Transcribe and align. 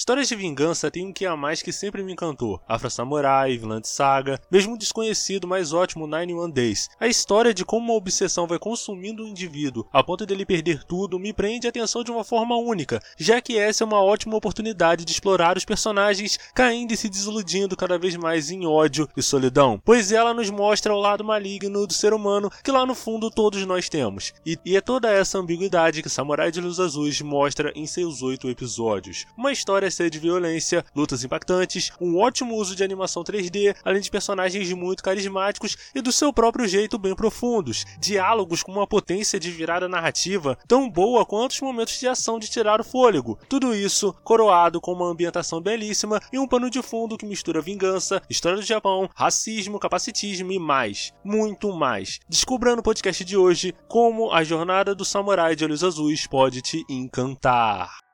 Histórias 0.00 0.28
de 0.28 0.34
vingança 0.34 0.90
têm 0.90 1.08
um 1.08 1.12
que 1.12 1.26
a 1.26 1.36
mais 1.36 1.60
que 1.60 1.70
sempre 1.70 2.02
me 2.02 2.14
encantou. 2.14 2.58
Afro 2.66 2.88
Samurai, 2.88 3.58
Vinland 3.58 3.86
Saga, 3.86 4.40
mesmo 4.50 4.72
o 4.72 4.78
desconhecido 4.78 5.46
mais 5.46 5.74
ótimo 5.74 6.06
Nine 6.06 6.32
One 6.32 6.50
Days. 6.50 6.88
A 6.98 7.06
história 7.06 7.52
de 7.52 7.66
como 7.66 7.84
uma 7.84 7.98
obsessão 7.98 8.46
vai 8.46 8.58
consumindo 8.58 9.22
o 9.22 9.28
indivíduo 9.28 9.86
a 9.92 10.02
ponto 10.02 10.24
dele 10.24 10.46
perder 10.46 10.84
tudo 10.84 11.18
me 11.18 11.34
prende 11.34 11.66
a 11.66 11.68
atenção 11.68 12.02
de 12.02 12.10
uma 12.10 12.24
forma 12.24 12.56
única, 12.56 12.98
já 13.18 13.42
que 13.42 13.58
essa 13.58 13.84
é 13.84 13.86
uma 13.86 14.02
ótima 14.02 14.34
oportunidade 14.34 15.04
de 15.04 15.12
explorar 15.12 15.58
os 15.58 15.66
personagens 15.66 16.38
caindo 16.54 16.92
e 16.92 16.96
se 16.96 17.10
desiludindo 17.10 17.76
cada 17.76 17.98
vez 17.98 18.16
mais 18.16 18.50
em 18.50 18.66
ódio 18.66 19.06
e 19.14 19.22
solidão, 19.22 19.78
pois 19.84 20.12
ela 20.12 20.32
nos 20.32 20.48
mostra 20.48 20.94
o 20.94 20.98
lado 20.98 21.22
maligno 21.22 21.86
do 21.86 21.92
ser 21.92 22.14
humano 22.14 22.50
que 22.64 22.72
lá 22.72 22.86
no 22.86 22.94
fundo 22.94 23.30
todos 23.30 23.66
nós 23.66 23.90
temos. 23.90 24.32
E, 24.46 24.56
e 24.64 24.78
é 24.78 24.80
toda 24.80 25.12
essa 25.12 25.38
ambiguidade 25.38 26.02
que 26.02 26.08
Samurai 26.08 26.50
de 26.50 26.58
Luz 26.62 26.80
Azuis 26.80 27.20
mostra 27.20 27.70
em 27.76 27.86
seus 27.86 28.22
oito 28.22 28.48
episódios. 28.48 29.26
Uma 29.36 29.52
história 29.52 29.89
cheia 29.90 30.10
de 30.10 30.18
violência, 30.18 30.84
lutas 30.94 31.24
impactantes, 31.24 31.90
um 32.00 32.18
ótimo 32.18 32.54
uso 32.56 32.74
de 32.74 32.84
animação 32.84 33.22
3D, 33.22 33.74
além 33.84 34.00
de 34.00 34.10
personagens 34.10 34.72
muito 34.72 35.02
carismáticos 35.02 35.76
e 35.94 36.00
do 36.00 36.12
seu 36.12 36.32
próprio 36.32 36.66
jeito 36.66 36.98
bem 36.98 37.14
profundos, 37.14 37.84
diálogos 37.98 38.62
com 38.62 38.72
uma 38.72 38.86
potência 38.86 39.38
de 39.38 39.50
virada 39.50 39.88
narrativa 39.88 40.56
tão 40.66 40.88
boa 40.88 41.24
quanto 41.26 41.52
os 41.52 41.60
momentos 41.60 41.98
de 41.98 42.06
ação 42.06 42.38
de 42.38 42.48
tirar 42.48 42.80
o 42.80 42.84
fôlego. 42.84 43.38
Tudo 43.48 43.74
isso 43.74 44.12
coroado 44.24 44.80
com 44.80 44.92
uma 44.92 45.10
ambientação 45.10 45.60
belíssima 45.60 46.20
e 46.32 46.38
um 46.38 46.46
pano 46.46 46.70
de 46.70 46.82
fundo 46.82 47.16
que 47.16 47.26
mistura 47.26 47.60
vingança, 47.60 48.22
história 48.28 48.58
do 48.58 48.64
Japão, 48.64 49.08
racismo, 49.14 49.78
capacitismo 49.78 50.52
e 50.52 50.58
mais, 50.58 51.12
muito 51.24 51.72
mais. 51.72 52.18
Descubra 52.28 52.76
no 52.76 52.82
podcast 52.82 53.24
de 53.24 53.36
hoje 53.36 53.74
como 53.88 54.32
a 54.32 54.42
jornada 54.44 54.94
do 54.94 55.04
samurai 55.04 55.56
de 55.56 55.64
olhos 55.64 55.84
azuis 55.84 56.26
pode 56.26 56.60
te 56.62 56.84
encantar. 56.88 58.09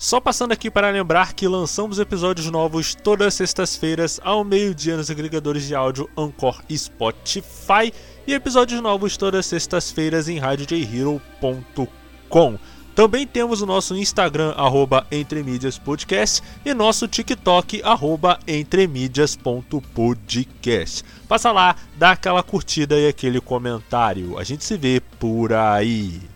Só 0.00 0.18
passando 0.18 0.50
aqui 0.52 0.68
para 0.70 0.88
lembrar 0.88 1.34
que 1.34 1.46
lançamos 1.46 1.98
episódios 1.98 2.50
novos 2.50 2.94
todas 2.94 3.26
as 3.26 3.34
sextas-feiras 3.34 4.18
ao 4.24 4.42
meio-dia 4.42 4.96
nos 4.96 5.10
agregadores 5.10 5.66
de 5.66 5.74
áudio 5.74 6.08
Anchor 6.16 6.62
e 6.70 6.78
Spotify 6.78 7.92
e 8.26 8.32
episódios 8.32 8.80
novos 8.80 9.18
todas 9.18 9.40
as 9.40 9.46
sextas-feiras 9.46 10.26
em 10.26 10.38
radiojhero.com. 10.38 12.58
Também 12.94 13.26
temos 13.26 13.60
o 13.60 13.66
nosso 13.66 13.94
Instagram, 13.94 14.54
arroba 14.56 15.06
entremídiaspodcast, 15.12 16.42
e 16.64 16.72
nosso 16.72 17.06
TikTok, 17.06 17.82
arroba 17.84 18.38
entremídias.podcast. 18.48 21.04
Passa 21.28 21.52
lá, 21.52 21.76
dá 21.98 22.12
aquela 22.12 22.42
curtida 22.42 22.98
e 22.98 23.06
aquele 23.06 23.38
comentário. 23.38 24.38
A 24.38 24.44
gente 24.44 24.64
se 24.64 24.78
vê 24.78 25.02
por 25.18 25.52
aí. 25.52 26.29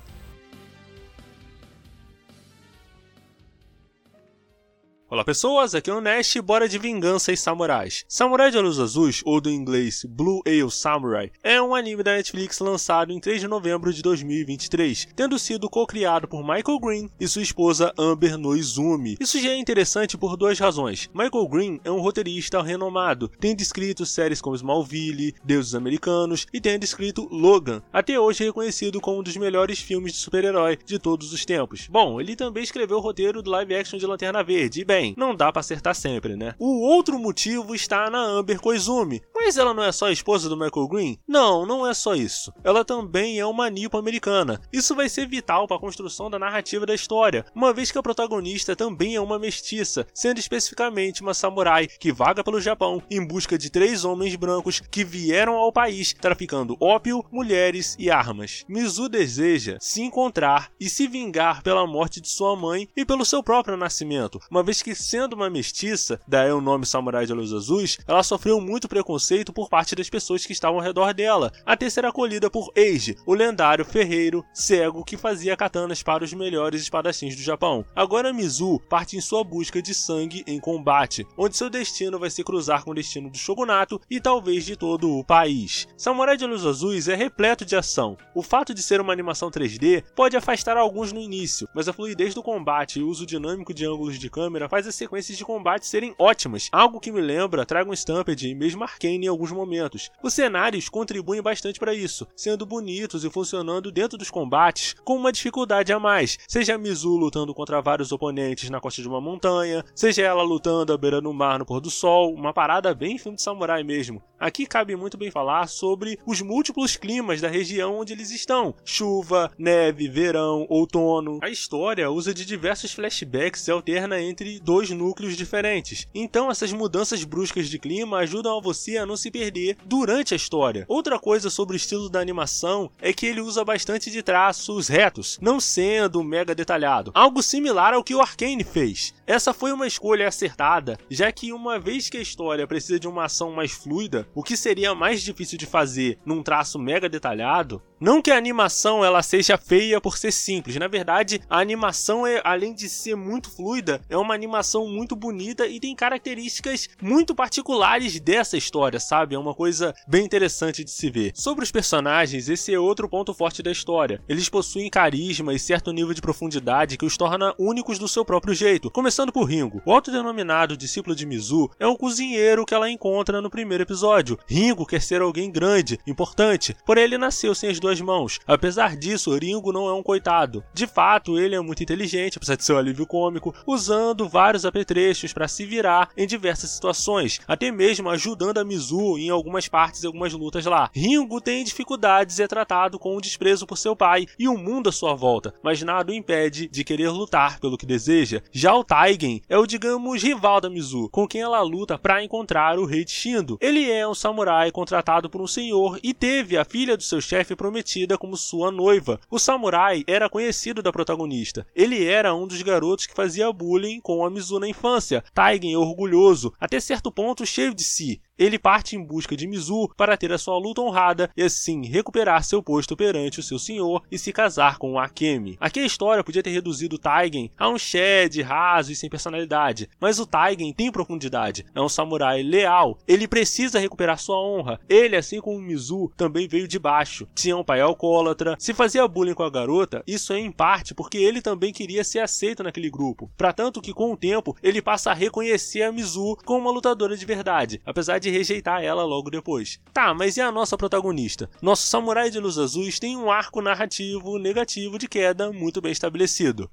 Olá 5.14 5.22
pessoas, 5.22 5.76
aqui 5.76 5.88
é 5.88 5.94
o 5.94 6.02
e 6.02 6.40
bora 6.40 6.68
de 6.68 6.76
Vingança 6.76 7.30
e 7.30 7.36
Samurais. 7.36 8.04
Samurai 8.08 8.50
de 8.50 8.58
Olhos 8.58 8.80
Azuis, 8.80 9.22
ou 9.24 9.40
do 9.40 9.48
inglês 9.48 10.04
Blue 10.08 10.42
Ale 10.44 10.68
Samurai, 10.68 11.30
é 11.40 11.62
um 11.62 11.72
anime 11.72 12.02
da 12.02 12.16
Netflix 12.16 12.58
lançado 12.58 13.12
em 13.12 13.20
3 13.20 13.42
de 13.42 13.46
novembro 13.46 13.92
de 13.92 14.02
2023, 14.02 15.06
tendo 15.14 15.38
sido 15.38 15.70
co-criado 15.70 16.26
por 16.26 16.40
Michael 16.40 16.80
Green 16.80 17.10
e 17.20 17.28
sua 17.28 17.42
esposa 17.42 17.94
Amber 17.96 18.36
Noizumi. 18.36 19.16
Isso 19.20 19.40
já 19.40 19.50
é 19.50 19.56
interessante 19.56 20.18
por 20.18 20.36
duas 20.36 20.58
razões. 20.58 21.08
Michael 21.14 21.46
Green 21.46 21.80
é 21.84 21.92
um 21.92 22.00
roteirista 22.00 22.60
renomado, 22.60 23.30
tendo 23.38 23.60
escrito 23.60 24.04
séries 24.04 24.40
como 24.40 24.56
Smallville, 24.56 25.36
Deuses 25.44 25.76
Americanos 25.76 26.44
e 26.52 26.60
tendo 26.60 26.82
escrito 26.82 27.28
Logan, 27.30 27.80
até 27.92 28.18
hoje 28.18 28.42
reconhecido 28.42 29.00
como 29.00 29.20
um 29.20 29.22
dos 29.22 29.36
melhores 29.36 29.78
filmes 29.78 30.14
de 30.14 30.18
super-herói 30.18 30.76
de 30.84 30.98
todos 30.98 31.32
os 31.32 31.44
tempos. 31.44 31.86
Bom, 31.88 32.20
ele 32.20 32.34
também 32.34 32.64
escreveu 32.64 32.96
o 32.96 33.00
roteiro 33.00 33.40
do 33.40 33.50
live 33.52 33.76
action 33.76 33.96
de 33.96 34.06
Lanterna 34.06 34.42
Verde, 34.42 34.80
e 34.80 34.84
bem, 34.84 35.03
não 35.16 35.34
dá 35.34 35.52
para 35.52 35.60
acertar 35.60 35.94
sempre, 35.94 36.36
né? 36.36 36.54
O 36.58 36.80
outro 36.80 37.18
motivo 37.18 37.74
está 37.74 38.08
na 38.08 38.22
Amber 38.22 38.60
Koizumi. 38.60 39.20
Mas 39.34 39.58
ela 39.58 39.74
não 39.74 39.82
é 39.82 39.92
só 39.92 40.06
a 40.06 40.12
esposa 40.12 40.48
do 40.48 40.56
Michael 40.56 40.88
Green? 40.88 41.18
Não, 41.28 41.66
não 41.66 41.86
é 41.86 41.92
só 41.92 42.14
isso. 42.14 42.52
Ela 42.62 42.84
também 42.84 43.38
é 43.38 43.44
uma 43.44 43.68
nipo-americana. 43.68 44.60
Isso 44.72 44.94
vai 44.94 45.08
ser 45.08 45.26
vital 45.26 45.66
para 45.66 45.76
a 45.76 45.80
construção 45.80 46.30
da 46.30 46.38
narrativa 46.38 46.86
da 46.86 46.94
história, 46.94 47.44
uma 47.54 47.72
vez 47.72 47.90
que 47.90 47.98
a 47.98 48.02
protagonista 48.02 48.76
também 48.76 49.16
é 49.16 49.20
uma 49.20 49.38
mestiça, 49.38 50.06
sendo 50.14 50.38
especificamente 50.38 51.20
uma 51.20 51.34
samurai 51.34 51.86
que 51.86 52.12
vaga 52.12 52.42
pelo 52.42 52.60
Japão 52.60 53.02
em 53.10 53.26
busca 53.26 53.58
de 53.58 53.70
três 53.70 54.04
homens 54.04 54.34
brancos 54.36 54.80
que 54.80 55.04
vieram 55.04 55.56
ao 55.56 55.72
país 55.72 56.14
traficando 56.14 56.76
ópio, 56.80 57.24
mulheres 57.30 57.96
e 57.98 58.10
armas. 58.10 58.64
Mizu 58.68 59.08
deseja 59.08 59.76
se 59.80 60.02
encontrar 60.02 60.70
e 60.78 60.88
se 60.88 61.06
vingar 61.06 61.62
pela 61.62 61.86
morte 61.86 62.20
de 62.20 62.28
sua 62.28 62.56
mãe 62.56 62.88
e 62.96 63.04
pelo 63.04 63.24
seu 63.24 63.42
próprio 63.42 63.76
nascimento, 63.76 64.40
uma 64.50 64.62
vez 64.62 64.82
que 64.82 64.93
sendo 64.94 65.34
uma 65.34 65.50
mestiça, 65.50 66.20
daí 66.26 66.52
o 66.52 66.60
nome 66.60 66.86
Samurai 66.86 67.26
de 67.26 67.32
Olhos 67.32 67.52
Azuis, 67.52 67.98
ela 68.06 68.22
sofreu 68.22 68.60
muito 68.60 68.88
preconceito 68.88 69.52
por 69.52 69.68
parte 69.68 69.94
das 69.94 70.08
pessoas 70.08 70.46
que 70.46 70.52
estavam 70.52 70.78
ao 70.78 70.84
redor 70.84 71.12
dela, 71.12 71.52
até 71.64 71.88
ser 71.88 72.04
acolhida 72.04 72.50
por 72.50 72.70
Eiji, 72.74 73.16
o 73.26 73.34
lendário 73.34 73.84
ferreiro 73.84 74.44
cego 74.52 75.04
que 75.04 75.16
fazia 75.16 75.56
katanas 75.56 76.02
para 76.02 76.24
os 76.24 76.32
melhores 76.32 76.82
espadachins 76.82 77.36
do 77.36 77.42
Japão. 77.42 77.84
Agora 77.94 78.32
Mizu 78.32 78.80
parte 78.88 79.16
em 79.16 79.20
sua 79.20 79.44
busca 79.44 79.80
de 79.80 79.94
sangue 79.94 80.44
em 80.46 80.58
combate, 80.58 81.26
onde 81.36 81.56
seu 81.56 81.68
destino 81.70 82.18
vai 82.18 82.30
se 82.30 82.44
cruzar 82.44 82.84
com 82.84 82.90
o 82.90 82.94
destino 82.94 83.30
do 83.30 83.38
shogunato 83.38 84.00
e 84.10 84.20
talvez 84.20 84.64
de 84.64 84.76
todo 84.76 85.10
o 85.10 85.24
país. 85.24 85.86
Samurai 85.96 86.36
de 86.36 86.44
Olhos 86.44 86.66
Azuis 86.66 87.08
é 87.08 87.14
repleto 87.14 87.64
de 87.64 87.76
ação. 87.76 88.16
O 88.34 88.42
fato 88.42 88.74
de 88.74 88.82
ser 88.82 89.00
uma 89.00 89.12
animação 89.12 89.50
3D 89.50 90.04
pode 90.14 90.36
afastar 90.36 90.76
alguns 90.76 91.12
no 91.12 91.20
início, 91.20 91.68
mas 91.74 91.88
a 91.88 91.92
fluidez 91.92 92.34
do 92.34 92.42
combate 92.42 92.98
e 92.98 93.02
o 93.02 93.08
uso 93.08 93.26
dinâmico 93.26 93.74
de 93.74 93.86
ângulos 93.86 94.18
de 94.18 94.30
câmera 94.30 94.68
faz 94.74 94.88
as 94.88 94.96
sequências 94.96 95.38
de 95.38 95.44
combate 95.44 95.86
serem 95.86 96.16
ótimas, 96.18 96.68
algo 96.72 96.98
que 96.98 97.12
me 97.12 97.20
lembra 97.20 97.64
Dragon 97.64 97.92
Stampede 97.92 98.48
e 98.48 98.56
mesmo 98.56 98.82
Arcane 98.82 99.26
em 99.26 99.28
alguns 99.28 99.52
momentos. 99.52 100.10
Os 100.20 100.34
cenários 100.34 100.88
contribuem 100.88 101.40
bastante 101.40 101.78
para 101.78 101.94
isso, 101.94 102.26
sendo 102.34 102.66
bonitos 102.66 103.24
e 103.24 103.30
funcionando 103.30 103.92
dentro 103.92 104.18
dos 104.18 104.32
combates 104.32 104.96
com 105.04 105.14
uma 105.14 105.30
dificuldade 105.30 105.92
a 105.92 106.00
mais, 106.00 106.40
seja 106.48 106.76
Mizu 106.76 107.16
lutando 107.16 107.54
contra 107.54 107.80
vários 107.80 108.10
oponentes 108.10 108.68
na 108.68 108.80
costa 108.80 109.00
de 109.00 109.06
uma 109.06 109.20
montanha, 109.20 109.84
seja 109.94 110.22
ela 110.22 110.42
lutando 110.42 110.92
à 110.92 110.98
beira 110.98 111.20
do 111.20 111.32
mar 111.32 111.60
no 111.60 111.64
pôr 111.64 111.80
do 111.80 111.88
sol, 111.88 112.34
uma 112.34 112.52
parada 112.52 112.92
bem 112.92 113.16
filme 113.16 113.36
de 113.36 113.42
samurai 113.42 113.84
mesmo. 113.84 114.20
Aqui 114.44 114.66
cabe 114.66 114.94
muito 114.94 115.16
bem 115.16 115.30
falar 115.30 115.68
sobre 115.68 116.18
os 116.26 116.42
múltiplos 116.42 116.96
climas 116.96 117.40
da 117.40 117.48
região 117.48 118.00
onde 118.00 118.12
eles 118.12 118.30
estão: 118.30 118.74
chuva, 118.84 119.50
neve, 119.56 120.06
verão, 120.06 120.66
outono. 120.68 121.38
A 121.42 121.48
história 121.48 122.10
usa 122.10 122.34
de 122.34 122.44
diversos 122.44 122.92
flashbacks 122.92 123.66
e 123.66 123.70
alterna 123.70 124.20
entre 124.20 124.60
dois 124.64 124.88
núcleos 124.90 125.36
diferentes. 125.36 126.08
Então 126.14 126.50
essas 126.50 126.72
mudanças 126.72 127.22
bruscas 127.22 127.68
de 127.68 127.78
clima 127.78 128.18
ajudam 128.18 128.56
a 128.56 128.60
você 128.60 128.96
a 128.96 129.04
não 129.04 129.16
se 129.16 129.30
perder 129.30 129.76
durante 129.84 130.32
a 130.32 130.36
história. 130.36 130.86
Outra 130.88 131.18
coisa 131.18 131.50
sobre 131.50 131.74
o 131.74 131.76
estilo 131.76 132.08
da 132.08 132.18
animação 132.18 132.90
é 132.98 133.12
que 133.12 133.26
ele 133.26 133.42
usa 133.42 133.62
bastante 133.62 134.10
de 134.10 134.22
traços 134.22 134.88
retos, 134.88 135.38
não 135.40 135.60
sendo 135.60 136.24
mega 136.24 136.54
detalhado, 136.54 137.12
algo 137.14 137.42
similar 137.42 137.92
ao 137.92 138.02
que 138.02 138.14
o 138.14 138.22
Arkane 138.22 138.64
fez. 138.64 139.12
Essa 139.26 139.52
foi 139.52 139.70
uma 139.70 139.86
escolha 139.86 140.26
acertada, 140.26 140.98
já 141.10 141.30
que 141.30 141.52
uma 141.52 141.78
vez 141.78 142.08
que 142.08 142.16
a 142.16 142.22
história 142.22 142.66
precisa 142.66 142.98
de 142.98 143.06
uma 143.06 143.24
ação 143.24 143.52
mais 143.52 143.72
fluida, 143.72 144.26
o 144.34 144.42
que 144.42 144.56
seria 144.56 144.94
mais 144.94 145.22
difícil 145.22 145.58
de 145.58 145.66
fazer 145.66 146.18
num 146.24 146.42
traço 146.42 146.78
mega 146.78 147.08
detalhado, 147.08 147.82
não 148.00 148.22
que 148.22 148.30
a 148.30 148.36
animação 148.36 149.04
ela 149.04 149.22
seja 149.22 149.58
feia 149.58 150.00
por 150.00 150.16
ser 150.16 150.32
simples, 150.32 150.76
na 150.76 150.88
verdade, 150.88 151.40
a 151.48 151.58
animação 151.58 152.26
é 152.26 152.40
além 152.44 152.74
de 152.74 152.88
ser 152.88 153.14
muito 153.14 153.50
fluida, 153.50 154.00
é 154.08 154.16
uma 154.16 154.34
animação 154.34 154.53
muito 154.88 155.16
bonita 155.16 155.66
e 155.66 155.80
tem 155.80 155.94
características 155.94 156.88
muito 157.00 157.34
particulares 157.34 158.20
dessa 158.20 158.56
história, 158.56 159.00
sabe? 159.00 159.34
É 159.34 159.38
uma 159.38 159.54
coisa 159.54 159.94
bem 160.06 160.24
interessante 160.24 160.84
de 160.84 160.90
se 160.90 161.10
ver. 161.10 161.32
Sobre 161.34 161.64
os 161.64 161.70
personagens, 161.70 162.48
esse 162.48 162.72
é 162.72 162.78
outro 162.78 163.08
ponto 163.08 163.34
forte 163.34 163.62
da 163.62 163.70
história. 163.70 164.22
Eles 164.28 164.48
possuem 164.48 164.90
carisma 164.90 165.52
e 165.52 165.58
certo 165.58 165.92
nível 165.92 166.14
de 166.14 166.20
profundidade 166.20 166.96
que 166.96 167.04
os 167.04 167.16
torna 167.16 167.54
únicos 167.58 167.98
do 167.98 168.08
seu 168.08 168.24
próprio 168.24 168.54
jeito. 168.54 168.90
Começando 168.90 169.32
por 169.32 169.44
Ringo. 169.44 169.82
O 169.84 169.92
autodenominado 169.92 170.76
discípulo 170.76 171.16
de 171.16 171.26
Mizu 171.26 171.70
é 171.78 171.86
um 171.86 171.96
cozinheiro 171.96 172.64
que 172.64 172.74
ela 172.74 172.90
encontra 172.90 173.40
no 173.40 173.50
primeiro 173.50 173.82
episódio. 173.82 174.38
Ringo 174.46 174.86
quer 174.86 175.02
ser 175.02 175.20
alguém 175.20 175.50
grande, 175.50 175.98
importante, 176.06 176.76
porém 176.86 177.04
ele 177.04 177.18
nasceu 177.18 177.54
sem 177.54 177.70
as 177.70 177.80
duas 177.80 178.00
mãos. 178.00 178.38
Apesar 178.46 178.96
disso, 178.96 179.36
Ringo 179.36 179.72
não 179.72 179.88
é 179.88 179.92
um 179.92 180.02
coitado. 180.02 180.62
De 180.72 180.86
fato, 180.86 181.38
ele 181.38 181.54
é 181.54 181.60
muito 181.60 181.82
inteligente, 181.82 182.36
apesar 182.36 182.56
de 182.56 182.64
ser 182.64 182.74
um 182.74 182.78
alívio 182.78 183.06
cômico, 183.06 183.54
usando 183.66 184.28
vários 184.28 184.43
vários 184.44 184.66
apetrechos 184.66 185.32
para 185.32 185.48
se 185.48 185.64
virar 185.64 186.10
em 186.14 186.26
diversas 186.26 186.68
situações, 186.68 187.40
até 187.48 187.70
mesmo 187.70 188.10
ajudando 188.10 188.58
a 188.58 188.64
Mizu 188.64 189.16
em 189.16 189.30
algumas 189.30 189.68
partes 189.68 190.02
e 190.02 190.06
algumas 190.06 190.34
lutas 190.34 190.66
lá. 190.66 190.90
Ringo 190.94 191.40
tem 191.40 191.64
dificuldades 191.64 192.38
e 192.38 192.42
é 192.42 192.46
tratado 192.46 192.98
com 192.98 193.16
um 193.16 193.22
desprezo 193.22 193.66
por 193.66 193.78
seu 193.78 193.96
pai 193.96 194.26
e 194.38 194.46
o 194.46 194.58
mundo 194.58 194.90
à 194.90 194.92
sua 194.92 195.14
volta, 195.14 195.54
mas 195.62 195.80
nada 195.80 196.12
o 196.12 196.14
impede 196.14 196.68
de 196.68 196.84
querer 196.84 197.08
lutar 197.08 197.58
pelo 197.58 197.78
que 197.78 197.86
deseja. 197.86 198.42
Já 198.52 198.74
o 198.74 198.84
Taigen 198.84 199.40
é 199.48 199.56
o, 199.56 199.66
digamos, 199.66 200.22
rival 200.22 200.60
da 200.60 200.68
Mizu, 200.68 201.08
com 201.08 201.26
quem 201.26 201.40
ela 201.40 201.62
luta 201.62 201.96
para 201.96 202.22
encontrar 202.22 202.78
o 202.78 202.84
rei 202.84 203.06
Shindo. 203.08 203.56
Ele 203.62 203.90
é 203.90 204.06
um 204.06 204.14
samurai 204.14 204.70
contratado 204.70 205.30
por 205.30 205.40
um 205.40 205.46
senhor 205.46 205.98
e 206.02 206.12
teve 206.12 206.58
a 206.58 206.66
filha 206.66 206.98
do 206.98 207.02
seu 207.02 207.18
chefe 207.18 207.56
prometida 207.56 208.18
como 208.18 208.36
sua 208.36 208.70
noiva. 208.70 209.18
O 209.30 209.38
samurai 209.38 210.04
era 210.06 210.28
conhecido 210.28 210.82
da 210.82 210.92
protagonista. 210.92 211.66
Ele 211.74 212.04
era 212.04 212.34
um 212.34 212.46
dos 212.46 212.60
garotos 212.60 213.06
que 213.06 213.14
fazia 213.14 213.50
bullying 213.50 214.00
com 214.00 214.22
a 214.22 214.33
Mizu 214.34 214.58
na 214.58 214.68
infância. 214.68 215.24
Taigen 215.32 215.76
orgulhoso, 215.76 216.52
até 216.60 216.80
certo 216.80 217.10
ponto 217.10 217.46
cheio 217.46 217.74
de 217.74 217.82
si 217.82 218.20
ele 218.38 218.58
parte 218.58 218.96
em 218.96 219.04
busca 219.04 219.36
de 219.36 219.46
Mizu 219.46 219.88
para 219.96 220.16
ter 220.16 220.32
a 220.32 220.38
sua 220.38 220.58
luta 220.58 220.80
honrada 220.80 221.30
e 221.36 221.42
assim 221.42 221.86
recuperar 221.86 222.42
seu 222.42 222.62
posto 222.62 222.96
perante 222.96 223.40
o 223.40 223.42
seu 223.42 223.58
senhor 223.58 224.02
e 224.10 224.18
se 224.18 224.32
casar 224.32 224.78
com 224.78 224.98
Akemi. 224.98 225.56
Aqui 225.60 225.80
a 225.80 225.86
história 225.86 226.24
podia 226.24 226.42
ter 226.42 226.50
reduzido 226.50 226.98
Taigen 226.98 227.50
a 227.56 227.68
um 227.68 227.78
Shed 227.78 228.42
raso 228.42 228.90
e 228.90 228.96
sem 228.96 229.08
personalidade, 229.08 229.88
mas 230.00 230.18
o 230.18 230.26
Taigen 230.26 230.72
tem 230.72 230.90
profundidade, 230.90 231.64
é 231.74 231.80
um 231.80 231.88
samurai 231.88 232.42
leal, 232.42 232.98
ele 233.06 233.28
precisa 233.28 233.78
recuperar 233.78 234.18
sua 234.18 234.40
honra. 234.40 234.80
Ele, 234.88 235.16
assim 235.16 235.40
como 235.40 235.60
Mizu, 235.60 236.10
também 236.16 236.48
veio 236.48 236.66
de 236.66 236.78
baixo, 236.78 237.28
tinha 237.34 237.56
um 237.56 237.64
pai 237.64 237.80
alcoólatra, 237.80 238.56
se 238.58 238.74
fazia 238.74 239.06
bullying 239.06 239.34
com 239.34 239.42
a 239.42 239.50
garota, 239.50 240.02
isso 240.06 240.32
é 240.32 240.38
em 240.38 240.50
parte 240.50 240.94
porque 240.94 241.18
ele 241.18 241.40
também 241.40 241.72
queria 241.72 242.02
ser 242.02 242.20
aceito 242.20 242.62
naquele 242.62 242.90
grupo, 242.90 243.30
para 243.36 243.52
tanto 243.52 243.80
que 243.80 243.92
com 243.92 244.12
o 244.12 244.16
tempo 244.16 244.56
ele 244.62 244.82
passa 244.82 245.10
a 245.10 245.14
reconhecer 245.14 245.82
a 245.82 245.92
Mizu 245.92 246.36
como 246.44 246.60
uma 246.60 246.72
lutadora 246.72 247.16
de 247.16 247.24
verdade, 247.24 247.80
apesar 247.84 248.18
de 248.18 248.23
de 248.24 248.30
rejeitar 248.30 248.82
ela 248.82 249.04
logo 249.04 249.30
depois. 249.30 249.78
Tá, 249.92 250.12
mas 250.12 250.36
e 250.36 250.40
a 250.40 250.50
nossa 250.50 250.76
protagonista? 250.76 251.48
Nosso 251.62 251.86
samurai 251.86 252.30
de 252.30 252.40
luz 252.40 252.58
azuis 252.58 252.98
tem 252.98 253.16
um 253.16 253.30
arco 253.30 253.62
narrativo 253.62 254.38
negativo 254.38 254.98
de 254.98 255.06
queda 255.06 255.52
muito 255.52 255.80
bem 255.80 255.92
estabelecido. 255.92 256.70